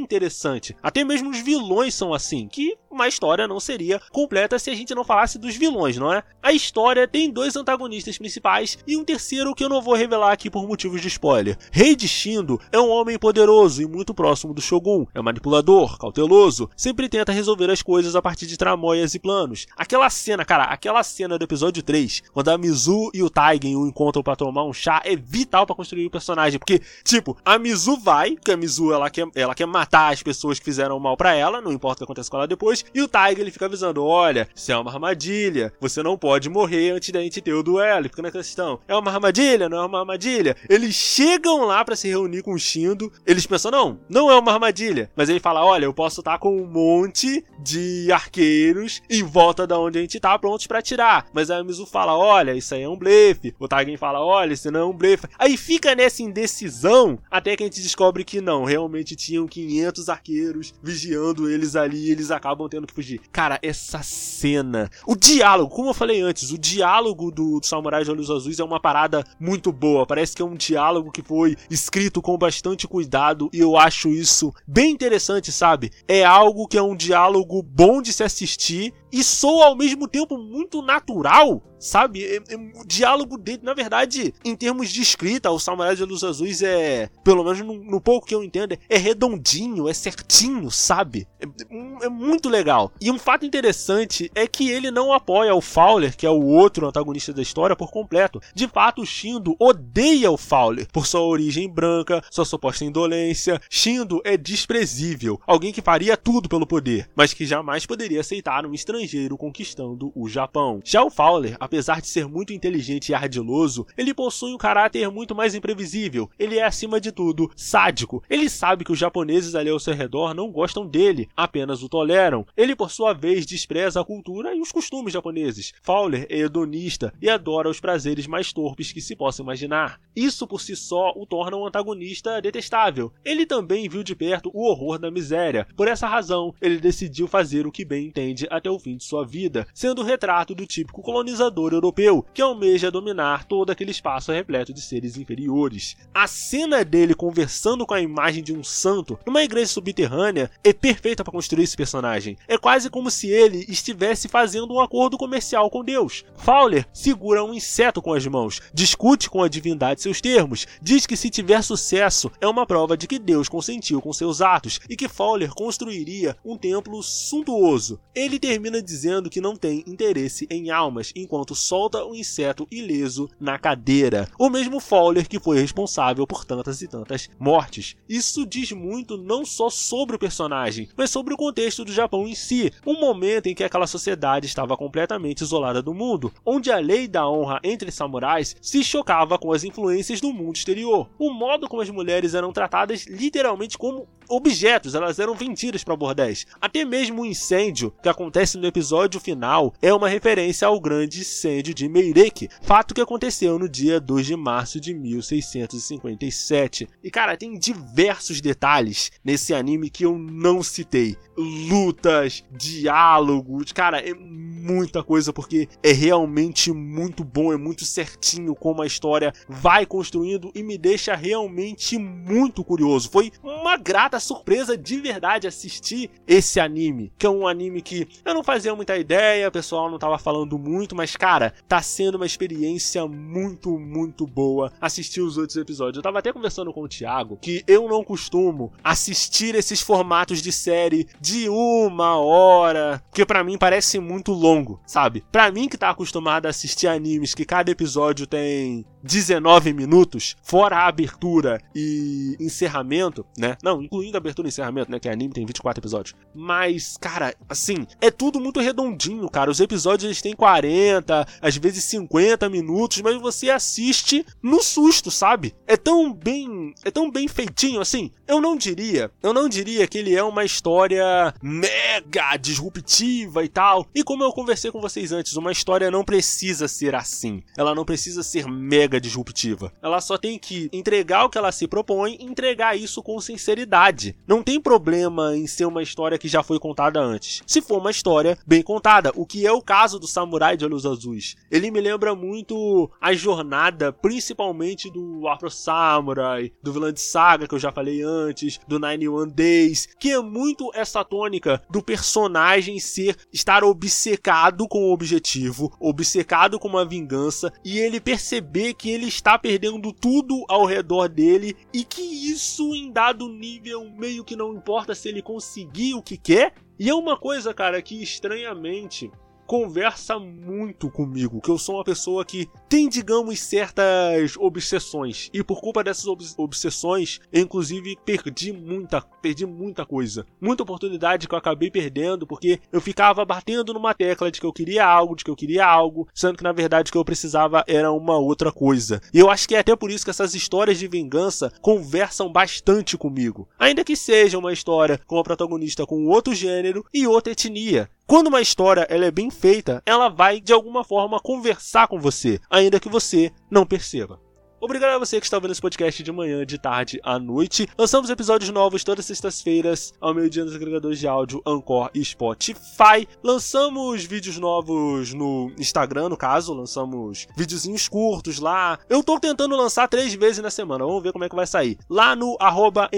interessante. 0.00 0.76
Até 0.82 1.04
mesmo 1.04 1.30
os 1.30 1.38
vilões 1.38 1.94
são 1.94 2.12
assim, 2.12 2.48
que 2.48 2.76
uma 2.90 3.06
história 3.06 3.46
não 3.46 3.60
seria 3.60 4.00
completa 4.10 4.58
se 4.58 4.70
a 4.70 4.74
gente 4.74 4.94
não 4.94 5.04
falasse 5.04 5.38
dos 5.38 5.54
vilões, 5.54 5.98
não 5.98 6.12
é? 6.12 6.22
A 6.42 6.52
história 6.52 7.06
tem 7.06 7.30
dois 7.30 7.54
antagonistas 7.54 8.16
principais 8.16 8.78
e 8.86 8.96
um 8.96 9.04
terceiro 9.04 9.54
que 9.54 9.62
eu 9.62 9.68
não 9.68 9.82
vou 9.82 9.94
revelar 9.94 10.32
aqui 10.32 10.48
por 10.48 10.66
motivos 10.66 11.02
de 11.02 11.08
spoiler. 11.08 11.58
Rei 11.70 11.94
de 11.94 12.08
Shindo 12.08 12.58
é 12.72 12.80
um 12.80 12.88
homem 12.88 13.18
poderoso 13.18 13.82
e 13.82 13.86
muito 13.86 14.14
próximo 14.14 14.54
do 14.54 14.62
Shogun. 14.62 15.06
É 15.14 15.20
manipulador, 15.20 15.98
cauteloso, 15.98 16.70
sempre 16.76 17.08
tenta 17.08 17.32
resolver 17.32 17.70
as 17.70 17.82
coisas 17.82 18.16
a 18.16 18.22
partir 18.22 18.46
de 18.46 18.56
tramóias 18.56 19.14
e 19.14 19.18
planos. 19.18 19.66
Aquela 19.76 20.08
cena, 20.08 20.44
cara, 20.44 20.64
aquela 20.64 21.02
cena 21.02 21.38
do 21.38 21.44
episódio 21.44 21.82
3, 21.82 22.22
quando 22.32 22.48
a 22.48 22.56
Mizu 22.56 23.10
e 23.12 23.22
o 23.22 23.28
Taigen 23.28 23.76
o 23.76 23.86
encontram 23.96 24.22
para 24.22 24.36
tomar 24.36 24.64
um 24.64 24.74
chá, 24.74 25.00
é 25.04 25.16
vital 25.16 25.66
para 25.66 25.74
construir 25.74 26.04
o 26.04 26.10
personagem, 26.10 26.58
porque 26.58 26.82
tipo, 27.02 27.34
a 27.42 27.58
Mizu 27.58 27.96
vai, 27.96 28.32
porque 28.32 28.52
a 28.52 28.56
Mizu 28.56 28.92
ela 28.92 29.08
quer, 29.08 29.26
ela 29.34 29.54
quer 29.54 29.66
matar 29.66 30.12
as 30.12 30.22
pessoas 30.22 30.58
que 30.58 30.64
fizeram 30.66 31.00
mal 31.00 31.16
para 31.16 31.34
ela, 31.34 31.62
não 31.62 31.72
importa 31.72 31.96
o 31.96 31.98
que 31.98 32.04
acontece 32.04 32.30
com 32.30 32.36
ela 32.36 32.46
depois, 32.46 32.84
e 32.94 33.00
o 33.00 33.08
Tiger 33.08 33.40
ele 33.40 33.50
fica 33.50 33.64
avisando: 33.64 34.04
olha, 34.04 34.46
isso 34.54 34.70
é 34.70 34.76
uma 34.76 34.92
armadilha, 34.92 35.72
você 35.80 36.02
não 36.02 36.18
pode 36.18 36.50
morrer 36.50 36.90
antes 36.90 37.10
da 37.10 37.20
gente 37.20 37.40
ter 37.40 37.54
o 37.54 37.62
duelo. 37.62 38.04
fica 38.04 38.20
na 38.20 38.30
questão: 38.30 38.78
é 38.86 38.94
uma 38.94 39.10
armadilha? 39.10 39.68
Não 39.68 39.78
é 39.78 39.86
uma 39.86 40.00
armadilha? 40.00 40.54
Eles 40.68 40.94
chegam 40.94 41.64
lá 41.64 41.82
para 41.82 41.96
se 41.96 42.08
reunir 42.08 42.42
com 42.42 42.52
o 42.52 42.58
Shindo, 42.58 43.10
eles 43.26 43.46
pensam: 43.46 43.70
não, 43.70 43.98
não 44.08 44.30
é 44.30 44.38
uma 44.38 44.52
armadilha. 44.52 45.10
Mas 45.16 45.30
ele 45.30 45.40
fala: 45.40 45.64
olha, 45.64 45.86
eu 45.86 45.94
posso 45.94 46.20
estar 46.20 46.38
com 46.38 46.54
um 46.54 46.66
monte 46.66 47.44
de 47.58 48.12
arqueiros 48.12 49.00
em 49.08 49.22
volta 49.22 49.66
da 49.66 49.78
onde 49.78 49.98
a 49.98 50.02
gente 50.02 50.20
tá, 50.20 50.38
prontos 50.38 50.66
para 50.66 50.80
atirar. 50.80 51.26
Mas 51.32 51.50
a 51.50 51.64
Mizu 51.64 51.86
fala: 51.86 52.14
olha, 52.14 52.54
isso 52.54 52.74
aí 52.74 52.82
é 52.82 52.88
um 52.88 52.96
blefe. 52.96 53.54
O 53.58 53.66
Tiger 53.66 53.85
fala: 53.94 54.24
olha, 54.24 54.54
isso 54.54 54.70
não 54.70 54.80
é 54.80 54.84
um 54.84 54.96
blefe. 54.96 55.26
Aí 55.38 55.58
fica 55.58 55.94
nessa 55.94 56.22
indecisão 56.22 57.18
até 57.30 57.54
que 57.54 57.62
a 57.62 57.66
gente 57.66 57.82
descobre 57.82 58.24
que 58.24 58.40
não, 58.40 58.64
realmente 58.64 59.14
tinham 59.14 59.46
500 59.46 60.08
arqueiros 60.08 60.72
vigiando 60.82 61.50
eles 61.50 61.76
ali 61.76 62.06
e 62.06 62.10
eles 62.10 62.30
acabam 62.30 62.66
tendo 62.70 62.86
que 62.86 62.94
fugir. 62.94 63.20
Cara, 63.30 63.58
essa 63.62 64.02
cena. 64.02 64.90
O 65.06 65.14
diálogo, 65.14 65.74
como 65.74 65.90
eu 65.90 65.94
falei 65.94 66.22
antes, 66.22 66.50
o 66.50 66.58
diálogo 66.58 67.30
do, 67.30 67.60
do 67.60 67.66
Samurai 67.66 68.02
de 68.02 68.10
Olhos 68.10 68.30
Azuis 68.30 68.58
é 68.58 68.64
uma 68.64 68.80
parada 68.80 69.22
muito 69.38 69.70
boa. 69.70 70.06
Parece 70.06 70.34
que 70.34 70.40
é 70.40 70.44
um 70.44 70.54
diálogo 70.54 71.10
que 71.10 71.22
foi 71.22 71.56
escrito 71.68 72.22
com 72.22 72.38
bastante 72.38 72.88
cuidado 72.88 73.50
e 73.52 73.58
eu 73.58 73.76
acho 73.76 74.08
isso 74.08 74.52
bem 74.66 74.92
interessante, 74.92 75.52
sabe? 75.52 75.90
É 76.08 76.24
algo 76.24 76.66
que 76.66 76.78
é 76.78 76.82
um 76.82 76.96
diálogo 76.96 77.62
bom 77.62 78.00
de 78.00 78.12
se 78.12 78.22
assistir 78.22 78.94
e 79.12 79.22
soa 79.22 79.66
ao 79.66 79.76
mesmo 79.76 80.08
tempo 80.08 80.36
muito 80.36 80.82
natural, 80.82 81.62
sabe? 81.78 82.24
É, 82.24 82.36
é, 82.36 82.56
o 82.56 82.84
diálogo 82.86 83.38
dele, 83.38 83.60
na 83.62 83.74
verdade, 83.74 84.34
em 84.44 84.56
termos 84.56 84.90
de 84.90 85.00
escrita, 85.00 85.50
o 85.50 85.58
Samurai 85.58 85.94
de 85.94 86.04
Luz 86.04 86.24
Azuis 86.24 86.62
é, 86.62 87.08
pelo 87.22 87.44
menos 87.44 87.60
no, 87.60 87.74
no 87.74 88.00
pouco 88.00 88.26
que 88.26 88.34
eu 88.34 88.42
entendo, 88.42 88.76
é 88.88 88.96
redondinho, 88.96 89.88
é 89.88 89.94
certinho, 89.94 90.70
sabe? 90.70 91.26
É, 91.40 92.06
é, 92.06 92.08
muito 92.08 92.48
legal. 92.48 92.92
E 93.00 93.10
um 93.10 93.18
fato 93.18 93.46
interessante 93.46 94.30
é 94.34 94.46
que 94.46 94.70
ele 94.70 94.90
não 94.90 95.12
apoia 95.12 95.54
o 95.54 95.60
Fowler, 95.60 96.16
que 96.16 96.26
é 96.26 96.30
o 96.30 96.44
outro 96.44 96.86
antagonista 96.86 97.32
da 97.32 97.42
história, 97.42 97.76
por 97.76 97.90
completo. 97.90 98.40
De 98.54 98.66
fato, 98.68 99.02
o 99.02 99.06
Shindo 99.06 99.56
odeia 99.58 100.30
o 100.30 100.36
Fowler 100.36 100.86
por 100.92 101.06
sua 101.06 101.20
origem 101.20 101.68
branca, 101.68 102.22
sua 102.30 102.44
suposta 102.44 102.84
indolência. 102.84 103.60
Shindo 103.70 104.20
é 104.24 104.36
desprezível, 104.36 105.40
alguém 105.46 105.72
que 105.72 105.82
faria 105.82 106.16
tudo 106.16 106.48
pelo 106.48 106.66
poder, 106.66 107.08
mas 107.14 107.32
que 107.32 107.46
jamais 107.46 107.86
poderia 107.86 108.20
aceitar 108.20 108.66
um 108.66 108.74
estrangeiro 108.74 108.95
estrangeiro 108.96 109.36
conquistando 109.36 110.10
o 110.14 110.28
Japão. 110.28 110.80
Já 110.84 111.02
o 111.02 111.10
Fowler, 111.10 111.56
apesar 111.60 112.00
de 112.00 112.08
ser 112.08 112.26
muito 112.26 112.52
inteligente 112.52 113.10
e 113.10 113.14
ardiloso, 113.14 113.86
ele 113.96 114.14
possui 114.14 114.54
um 114.54 114.58
caráter 114.58 115.10
muito 115.10 115.34
mais 115.34 115.54
imprevisível. 115.54 116.30
Ele 116.38 116.58
é, 116.58 116.64
acima 116.64 117.00
de 117.00 117.12
tudo, 117.12 117.50
sádico. 117.54 118.22
Ele 118.28 118.48
sabe 118.48 118.84
que 118.84 118.92
os 118.92 118.98
japoneses 118.98 119.54
ali 119.54 119.70
ao 119.70 119.78
seu 119.78 119.94
redor 119.94 120.34
não 120.34 120.50
gostam 120.50 120.86
dele, 120.86 121.28
apenas 121.36 121.82
o 121.82 121.88
toleram. 121.88 122.46
Ele, 122.56 122.74
por 122.74 122.90
sua 122.90 123.12
vez, 123.12 123.44
despreza 123.44 124.00
a 124.00 124.04
cultura 124.04 124.54
e 124.54 124.60
os 124.60 124.72
costumes 124.72 125.12
japoneses. 125.12 125.72
Fowler 125.82 126.26
é 126.28 126.38
hedonista 126.38 127.12
e 127.20 127.28
adora 127.28 127.68
os 127.68 127.80
prazeres 127.80 128.26
mais 128.26 128.52
torpes 128.52 128.92
que 128.92 129.00
se 129.00 129.14
possa 129.14 129.42
imaginar. 129.42 130.00
Isso 130.14 130.46
por 130.46 130.60
si 130.60 130.74
só 130.74 131.12
o 131.14 131.26
torna 131.26 131.56
um 131.56 131.66
antagonista 131.66 132.40
detestável. 132.40 133.12
Ele 133.24 133.44
também 133.44 133.88
viu 133.88 134.02
de 134.02 134.14
perto 134.14 134.50
o 134.54 134.66
horror 134.66 134.98
da 134.98 135.10
miséria. 135.10 135.66
Por 135.76 135.88
essa 135.88 136.06
razão, 136.06 136.54
ele 136.60 136.78
decidiu 136.78 137.28
fazer 137.28 137.66
o 137.66 137.72
que 137.72 137.84
bem 137.84 138.06
entende 138.06 138.46
até 138.50 138.70
o 138.70 138.78
fim 138.86 138.96
de 138.96 139.02
sua 139.02 139.26
vida, 139.26 139.66
sendo 139.74 140.00
o 140.00 140.04
retrato 140.04 140.54
do 140.54 140.64
típico 140.64 141.02
colonizador 141.02 141.72
europeu 141.72 142.24
que 142.32 142.40
almeja 142.40 142.88
dominar 142.88 143.44
todo 143.44 143.70
aquele 143.70 143.90
espaço 143.90 144.30
repleto 144.30 144.72
de 144.72 144.80
seres 144.80 145.16
inferiores. 145.16 145.96
A 146.14 146.28
cena 146.28 146.84
dele 146.84 147.12
conversando 147.12 147.84
com 147.84 147.94
a 147.94 148.00
imagem 148.00 148.44
de 148.44 148.52
um 148.52 148.62
santo 148.62 149.18
numa 149.26 149.42
igreja 149.42 149.72
subterrânea 149.72 150.48
é 150.62 150.72
perfeita 150.72 151.24
para 151.24 151.32
construir 151.32 151.64
esse 151.64 151.76
personagem. 151.76 152.38
É 152.46 152.56
quase 152.56 152.88
como 152.88 153.10
se 153.10 153.28
ele 153.28 153.66
estivesse 153.68 154.28
fazendo 154.28 154.72
um 154.72 154.80
acordo 154.80 155.18
comercial 155.18 155.68
com 155.68 155.84
Deus. 155.84 156.24
Fowler 156.36 156.86
segura 156.92 157.42
um 157.42 157.52
inseto 157.52 158.00
com 158.00 158.14
as 158.14 158.24
mãos, 158.24 158.62
discute 158.72 159.28
com 159.28 159.42
a 159.42 159.48
divindade 159.48 160.00
seus 160.00 160.20
termos, 160.20 160.64
diz 160.80 161.06
que 161.06 161.16
se 161.16 161.28
tiver 161.28 161.60
sucesso 161.62 162.30
é 162.40 162.46
uma 162.46 162.64
prova 162.64 162.96
de 162.96 163.08
que 163.08 163.18
Deus 163.18 163.48
consentiu 163.48 164.00
com 164.00 164.12
seus 164.12 164.40
atos 164.40 164.78
e 164.88 164.94
que 164.94 165.08
Fowler 165.08 165.52
construiria 165.52 166.36
um 166.44 166.56
templo 166.56 167.02
suntuoso. 167.02 167.98
Ele 168.14 168.38
termina 168.38 168.75
termina 168.76 168.82
dizendo 168.82 169.30
que 169.30 169.40
não 169.40 169.56
tem 169.56 169.84
interesse 169.86 170.46
em 170.50 170.70
almas, 170.70 171.12
enquanto 171.14 171.54
solta 171.54 172.04
o 172.04 172.10
um 172.10 172.14
inseto 172.14 172.66
ileso 172.70 173.28
na 173.38 173.58
cadeira. 173.58 174.28
O 174.38 174.48
mesmo 174.48 174.80
Fowler 174.80 175.28
que 175.28 175.38
foi 175.38 175.58
responsável 175.58 176.26
por 176.26 176.44
tantas 176.44 176.82
e 176.82 176.88
tantas 176.88 177.28
mortes. 177.38 177.96
Isso 178.08 178.46
diz 178.46 178.72
muito 178.72 179.16
não 179.16 179.44
só 179.44 179.70
sobre 179.70 180.16
o 180.16 180.18
personagem, 180.18 180.88
mas 180.96 181.10
sobre 181.10 181.34
o 181.34 181.36
contexto 181.36 181.84
do 181.84 181.92
Japão 181.92 182.26
em 182.26 182.34
si, 182.34 182.72
um 182.86 182.98
momento 183.00 183.46
em 183.46 183.54
que 183.54 183.64
aquela 183.64 183.86
sociedade 183.86 184.46
estava 184.46 184.76
completamente 184.76 185.42
isolada 185.42 185.82
do 185.82 185.94
mundo, 185.94 186.32
onde 186.44 186.70
a 186.70 186.78
lei 186.78 187.06
da 187.08 187.28
honra 187.28 187.60
entre 187.62 187.90
samurais 187.90 188.56
se 188.60 188.82
chocava 188.82 189.38
com 189.38 189.52
as 189.52 189.64
influências 189.64 190.20
do 190.20 190.32
mundo 190.32 190.56
exterior. 190.56 191.08
O 191.18 191.32
modo 191.32 191.68
como 191.68 191.82
as 191.82 191.90
mulheres 191.90 192.34
eram 192.34 192.52
tratadas 192.52 193.06
literalmente 193.06 193.78
como 193.78 194.08
objetos, 194.28 194.94
elas 194.94 195.18
eram 195.18 195.34
vendidas 195.34 195.82
para 195.84 195.96
bordéis. 195.96 196.46
Até 196.60 196.84
mesmo 196.84 197.22
o 197.22 197.26
incêndio 197.26 197.92
que 198.02 198.08
acontece 198.08 198.58
no 198.58 198.66
episódio 198.66 199.20
final 199.20 199.72
é 199.80 199.92
uma 199.92 200.08
referência 200.08 200.68
ao 200.68 200.80
grande 200.80 201.20
incêndio 201.20 201.74
de 201.74 201.88
Meirek, 201.88 202.48
fato 202.62 202.94
que 202.94 203.00
aconteceu 203.00 203.58
no 203.58 203.68
dia 203.68 204.00
2 204.00 204.26
de 204.26 204.36
março 204.36 204.80
de 204.80 204.94
1657. 204.94 206.88
E 207.02 207.10
cara, 207.10 207.36
tem 207.36 207.58
diversos 207.58 208.40
detalhes 208.40 209.10
nesse 209.24 209.52
anime 209.54 209.90
que 209.90 210.04
eu 210.04 210.16
não 210.18 210.62
citei. 210.62 211.16
Lutas, 211.36 212.44
diálogos, 212.50 213.72
cara, 213.72 213.98
é 213.98 214.14
muita 214.14 215.02
coisa 215.02 215.32
porque 215.32 215.68
é 215.82 215.92
realmente 215.92 216.72
muito 216.72 217.22
bom, 217.22 217.52
é 217.52 217.56
muito 217.56 217.84
certinho 217.84 218.54
como 218.54 218.82
a 218.82 218.86
história 218.86 219.32
vai 219.48 219.86
construindo 219.86 220.50
e 220.54 220.62
me 220.62 220.76
deixa 220.76 221.14
realmente 221.14 221.98
muito 221.98 222.64
curioso. 222.64 223.10
Foi 223.10 223.30
uma 223.42 223.76
grata 223.76 224.15
surpresa 224.20 224.76
de 224.76 225.00
verdade 225.00 225.46
assistir 225.46 226.10
esse 226.26 226.60
anime, 226.60 227.12
que 227.18 227.26
é 227.26 227.30
um 227.30 227.46
anime 227.46 227.82
que 227.82 228.08
eu 228.24 228.34
não 228.34 228.42
fazia 228.42 228.74
muita 228.74 228.96
ideia, 228.96 229.48
o 229.48 229.52
pessoal 229.52 229.90
não 229.90 229.98
tava 229.98 230.18
falando 230.18 230.58
muito, 230.58 230.94
mas 230.94 231.16
cara, 231.16 231.52
tá 231.68 231.80
sendo 231.82 232.16
uma 232.16 232.26
experiência 232.26 233.06
muito, 233.06 233.78
muito 233.78 234.26
boa 234.26 234.72
assistir 234.80 235.20
os 235.20 235.36
outros 235.36 235.56
episódios. 235.56 235.96
Eu 235.96 236.02
tava 236.02 236.18
até 236.18 236.32
conversando 236.32 236.72
com 236.72 236.82
o 236.82 236.88
Thiago 236.88 237.38
que 237.40 237.62
eu 237.66 237.88
não 237.88 238.04
costumo 238.04 238.72
assistir 238.82 239.54
esses 239.54 239.80
formatos 239.80 240.42
de 240.42 240.52
série 240.52 241.06
de 241.20 241.48
uma 241.48 242.16
hora, 242.16 243.02
que 243.12 243.24
para 243.24 243.44
mim 243.44 243.58
parece 243.58 243.98
muito 243.98 244.32
longo, 244.32 244.80
sabe? 244.86 245.24
Para 245.30 245.50
mim 245.50 245.68
que 245.68 245.78
tá 245.78 245.90
acostumado 245.90 246.46
a 246.46 246.50
assistir 246.50 246.86
animes 246.86 247.34
que 247.34 247.44
cada 247.44 247.70
episódio 247.70 248.26
tem 248.26 248.84
19 249.06 249.72
minutos, 249.72 250.36
fora 250.42 250.78
a 250.78 250.88
abertura 250.88 251.60
e 251.74 252.36
encerramento, 252.40 253.24
né? 253.38 253.56
Não, 253.62 253.82
incluindo 253.82 254.16
a 254.16 254.18
abertura 254.18 254.48
e 254.48 254.50
encerramento, 254.50 254.90
né? 254.90 254.98
Que 254.98 255.08
anime 255.08 255.32
tem 255.32 255.46
24 255.46 255.80
episódios. 255.80 256.14
Mas, 256.34 256.96
cara, 257.00 257.34
assim, 257.48 257.86
é 258.00 258.10
tudo 258.10 258.40
muito 258.40 258.60
redondinho, 258.60 259.28
cara. 259.30 259.50
Os 259.50 259.60
episódios 259.60 260.04
eles 260.04 260.20
têm 260.20 260.34
40, 260.34 261.26
às 261.40 261.56
vezes 261.56 261.84
50 261.84 262.48
minutos, 262.48 263.00
mas 263.00 263.20
você 263.20 263.50
assiste 263.50 264.24
no 264.42 264.62
susto, 264.62 265.10
sabe? 265.10 265.54
É 265.66 265.76
tão 265.76 266.12
bem, 266.12 266.74
é 266.84 266.90
tão 266.90 267.10
bem 267.10 267.28
feitinho 267.28 267.80
assim. 267.80 268.10
Eu 268.26 268.40
não 268.40 268.56
diria, 268.56 269.10
eu 269.22 269.32
não 269.32 269.48
diria 269.48 269.86
que 269.86 269.98
ele 269.98 270.14
é 270.14 270.22
uma 270.22 270.44
história 270.44 271.32
mega 271.42 272.36
disruptiva 272.36 273.44
e 273.44 273.48
tal. 273.48 273.86
E 273.94 274.02
como 274.02 274.24
eu 274.24 274.32
conversei 274.32 274.70
com 274.70 274.80
vocês 274.80 275.12
antes, 275.12 275.36
uma 275.36 275.52
história 275.52 275.90
não 275.90 276.04
precisa 276.04 276.66
ser 276.66 276.94
assim. 276.94 277.42
Ela 277.56 277.74
não 277.74 277.84
precisa 277.84 278.22
ser 278.22 278.46
mega 278.48 278.95
disruptiva. 279.00 279.72
Ela 279.82 280.00
só 280.00 280.16
tem 280.16 280.38
que 280.38 280.68
entregar 280.72 281.24
o 281.24 281.30
que 281.30 281.38
ela 281.38 281.52
se 281.52 281.66
propõe 281.66 282.16
e 282.18 282.24
entregar 282.24 282.76
isso 282.76 283.02
com 283.02 283.20
sinceridade. 283.20 284.16
Não 284.26 284.42
tem 284.42 284.60
problema 284.60 285.36
em 285.36 285.46
ser 285.46 285.64
uma 285.64 285.82
história 285.82 286.18
que 286.18 286.28
já 286.28 286.42
foi 286.42 286.58
contada 286.58 287.00
antes. 287.00 287.42
Se 287.46 287.60
for 287.60 287.78
uma 287.78 287.90
história 287.90 288.38
bem 288.46 288.62
contada, 288.62 289.12
o 289.14 289.26
que 289.26 289.46
é 289.46 289.52
o 289.52 289.62
caso 289.62 289.98
do 289.98 290.06
Samurai 290.06 290.56
de 290.56 290.64
Olhos 290.64 290.86
Azuis. 290.86 291.36
Ele 291.50 291.70
me 291.70 291.80
lembra 291.80 292.14
muito 292.14 292.90
a 293.00 293.12
jornada, 293.14 293.92
principalmente 293.92 294.90
do 294.90 295.26
Afro 295.28 295.50
Samurai, 295.50 296.52
do 296.62 296.72
vilão 296.72 296.92
de 296.92 297.00
saga 297.00 297.46
que 297.46 297.54
eu 297.54 297.58
já 297.58 297.72
falei 297.72 298.02
antes, 298.02 298.60
do 298.66 298.78
Nine 298.78 299.08
One 299.08 299.32
Days, 299.32 299.88
que 299.98 300.10
é 300.10 300.20
muito 300.20 300.70
essa 300.74 301.04
tônica 301.04 301.62
do 301.70 301.82
personagem 301.82 302.78
ser 302.78 303.16
estar 303.32 303.64
obcecado 303.64 304.66
com 304.68 304.84
o 304.84 304.92
objetivo, 304.92 305.72
obcecado 305.80 306.58
com 306.58 306.68
uma 306.68 306.84
vingança 306.84 307.52
e 307.64 307.78
ele 307.78 308.00
perceber 308.00 308.74
que 308.74 308.85
ele 308.88 309.06
está 309.06 309.38
perdendo 309.38 309.92
tudo 309.92 310.44
ao 310.48 310.64
redor 310.64 311.08
dele 311.08 311.56
e 311.72 311.84
que 311.84 312.02
isso 312.02 312.74
em 312.74 312.90
dado 312.90 313.28
nível 313.28 313.90
meio 313.90 314.24
que 314.24 314.36
não 314.36 314.54
importa 314.54 314.94
se 314.94 315.08
ele 315.08 315.22
conseguir 315.22 315.94
o 315.94 316.02
que 316.02 316.16
quer. 316.16 316.54
E 316.78 316.88
é 316.90 316.94
uma 316.94 317.16
coisa, 317.16 317.54
cara, 317.54 317.80
que 317.80 318.02
estranhamente 318.02 319.10
conversa 319.46 320.18
muito 320.18 320.90
comigo, 320.90 321.40
que 321.40 321.50
eu 321.50 321.58
sou 321.58 321.76
uma 321.76 321.84
pessoa 321.84 322.24
que 322.24 322.48
tem, 322.68 322.88
digamos, 322.88 323.38
certas 323.40 324.36
obsessões. 324.36 325.30
E 325.32 325.42
por 325.42 325.60
culpa 325.60 325.84
dessas 325.84 326.06
ob 326.06 326.24
obsessões, 326.36 327.20
eu 327.32 327.42
inclusive 327.42 327.96
perdi 328.04 328.52
muita, 328.52 329.00
perdi 329.00 329.46
muita 329.46 329.86
coisa. 329.86 330.26
Muita 330.40 330.62
oportunidade 330.62 331.28
que 331.28 331.34
eu 331.34 331.38
acabei 331.38 331.70
perdendo 331.70 332.26
porque 332.26 332.60
eu 332.72 332.80
ficava 332.80 333.24
batendo 333.24 333.72
numa 333.72 333.94
tecla 333.94 334.30
de 334.30 334.40
que 334.40 334.46
eu 334.46 334.52
queria 334.52 334.84
algo, 334.84 335.14
de 335.14 335.24
que 335.24 335.30
eu 335.30 335.36
queria 335.36 335.64
algo, 335.66 336.08
sendo 336.14 336.36
que 336.36 336.44
na 336.44 336.52
verdade 336.52 336.88
o 336.88 336.92
que 336.92 336.98
eu 336.98 337.04
precisava 337.04 337.64
era 337.68 337.92
uma 337.92 338.18
outra 338.18 338.50
coisa. 338.50 339.00
E 339.14 339.18
eu 339.18 339.30
acho 339.30 339.48
que 339.48 339.54
é 339.54 339.60
até 339.60 339.76
por 339.76 339.90
isso 339.90 340.04
que 340.04 340.10
essas 340.10 340.34
histórias 340.34 340.78
de 340.78 340.88
vingança 340.88 341.52
conversam 341.60 342.30
bastante 342.30 342.96
comigo. 342.96 343.48
Ainda 343.58 343.84
que 343.84 343.94
seja 343.94 344.38
uma 344.38 344.52
história 344.52 345.00
com 345.06 345.18
a 345.18 345.22
protagonista 345.22 345.86
com 345.86 346.06
outro 346.06 346.34
gênero 346.34 346.84
e 346.92 347.06
outra 347.06 347.32
etnia. 347.32 347.88
Quando 348.06 348.28
uma 348.28 348.40
história 348.40 348.86
ela 348.88 349.04
é 349.04 349.10
bem 349.10 349.30
feita, 349.32 349.82
ela 349.84 350.08
vai 350.08 350.40
de 350.40 350.52
alguma 350.52 350.84
forma 350.84 351.18
conversar 351.18 351.88
com 351.88 351.98
você, 351.98 352.38
ainda 352.48 352.78
que 352.78 352.88
você 352.88 353.32
não 353.50 353.66
perceba. 353.66 354.20
Obrigado 354.66 354.96
a 354.96 354.98
você 354.98 355.20
que 355.20 355.26
está 355.26 355.38
vendo 355.38 355.52
esse 355.52 355.60
podcast 355.60 356.02
de 356.02 356.10
manhã, 356.10 356.44
de 356.44 356.58
tarde 356.58 356.98
à 357.04 357.20
noite. 357.20 357.68
Lançamos 357.78 358.10
episódios 358.10 358.50
novos 358.50 358.82
todas 358.82 359.04
as 359.04 359.06
sextas-feiras, 359.06 359.94
ao 360.00 360.12
meio-dia 360.12 360.44
nos 360.44 360.56
agregadores 360.56 360.98
de 360.98 361.06
áudio 361.06 361.40
Anchor 361.46 361.88
e 361.94 362.04
Spotify. 362.04 363.06
Lançamos 363.22 364.04
vídeos 364.04 364.38
novos 364.38 365.14
no 365.14 365.52
Instagram, 365.56 366.08
no 366.08 366.16
caso, 366.16 366.52
lançamos 366.52 367.28
videozinhos 367.36 367.86
curtos 367.86 368.40
lá. 368.40 368.76
Eu 368.88 369.04
tô 369.04 369.20
tentando 369.20 369.54
lançar 369.54 369.86
três 369.86 370.12
vezes 370.14 370.42
na 370.42 370.50
semana, 370.50 370.84
vamos 370.84 371.00
ver 371.00 371.12
como 371.12 371.22
é 371.22 371.28
que 371.28 371.36
vai 371.36 371.46
sair. 371.46 371.78
Lá 371.88 372.16
no 372.16 372.36
arroba 372.40 372.90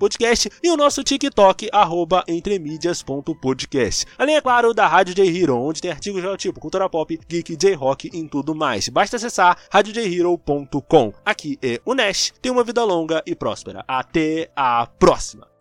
Podcast 0.00 0.50
e 0.60 0.68
o 0.70 0.76
nosso 0.76 1.04
TikTok, 1.04 1.68
arroba. 1.72 2.24
Além, 4.18 4.34
é 4.34 4.40
claro, 4.40 4.74
da 4.74 4.88
Rádio 4.88 5.14
J 5.14 5.24
Hero, 5.24 5.56
onde 5.56 5.80
tem 5.80 5.92
artigos 5.92 6.20
do 6.20 6.36
tipo 6.36 6.58
cultura 6.58 6.90
pop, 6.90 7.16
geek, 7.28 7.54
J-rock 7.54 8.10
e 8.12 8.28
tudo 8.28 8.56
mais. 8.56 8.88
Basta 8.88 9.14
acessar 9.14 9.56
radiojhero.com 9.70 10.95
com. 10.96 11.12
Aqui 11.26 11.58
é 11.62 11.78
o 11.84 11.94
Nash. 11.94 12.32
Tenha 12.40 12.54
uma 12.54 12.64
vida 12.64 12.82
longa 12.82 13.22
e 13.26 13.34
próspera. 13.34 13.84
Até 13.86 14.50
a 14.56 14.86
próxima! 14.86 15.55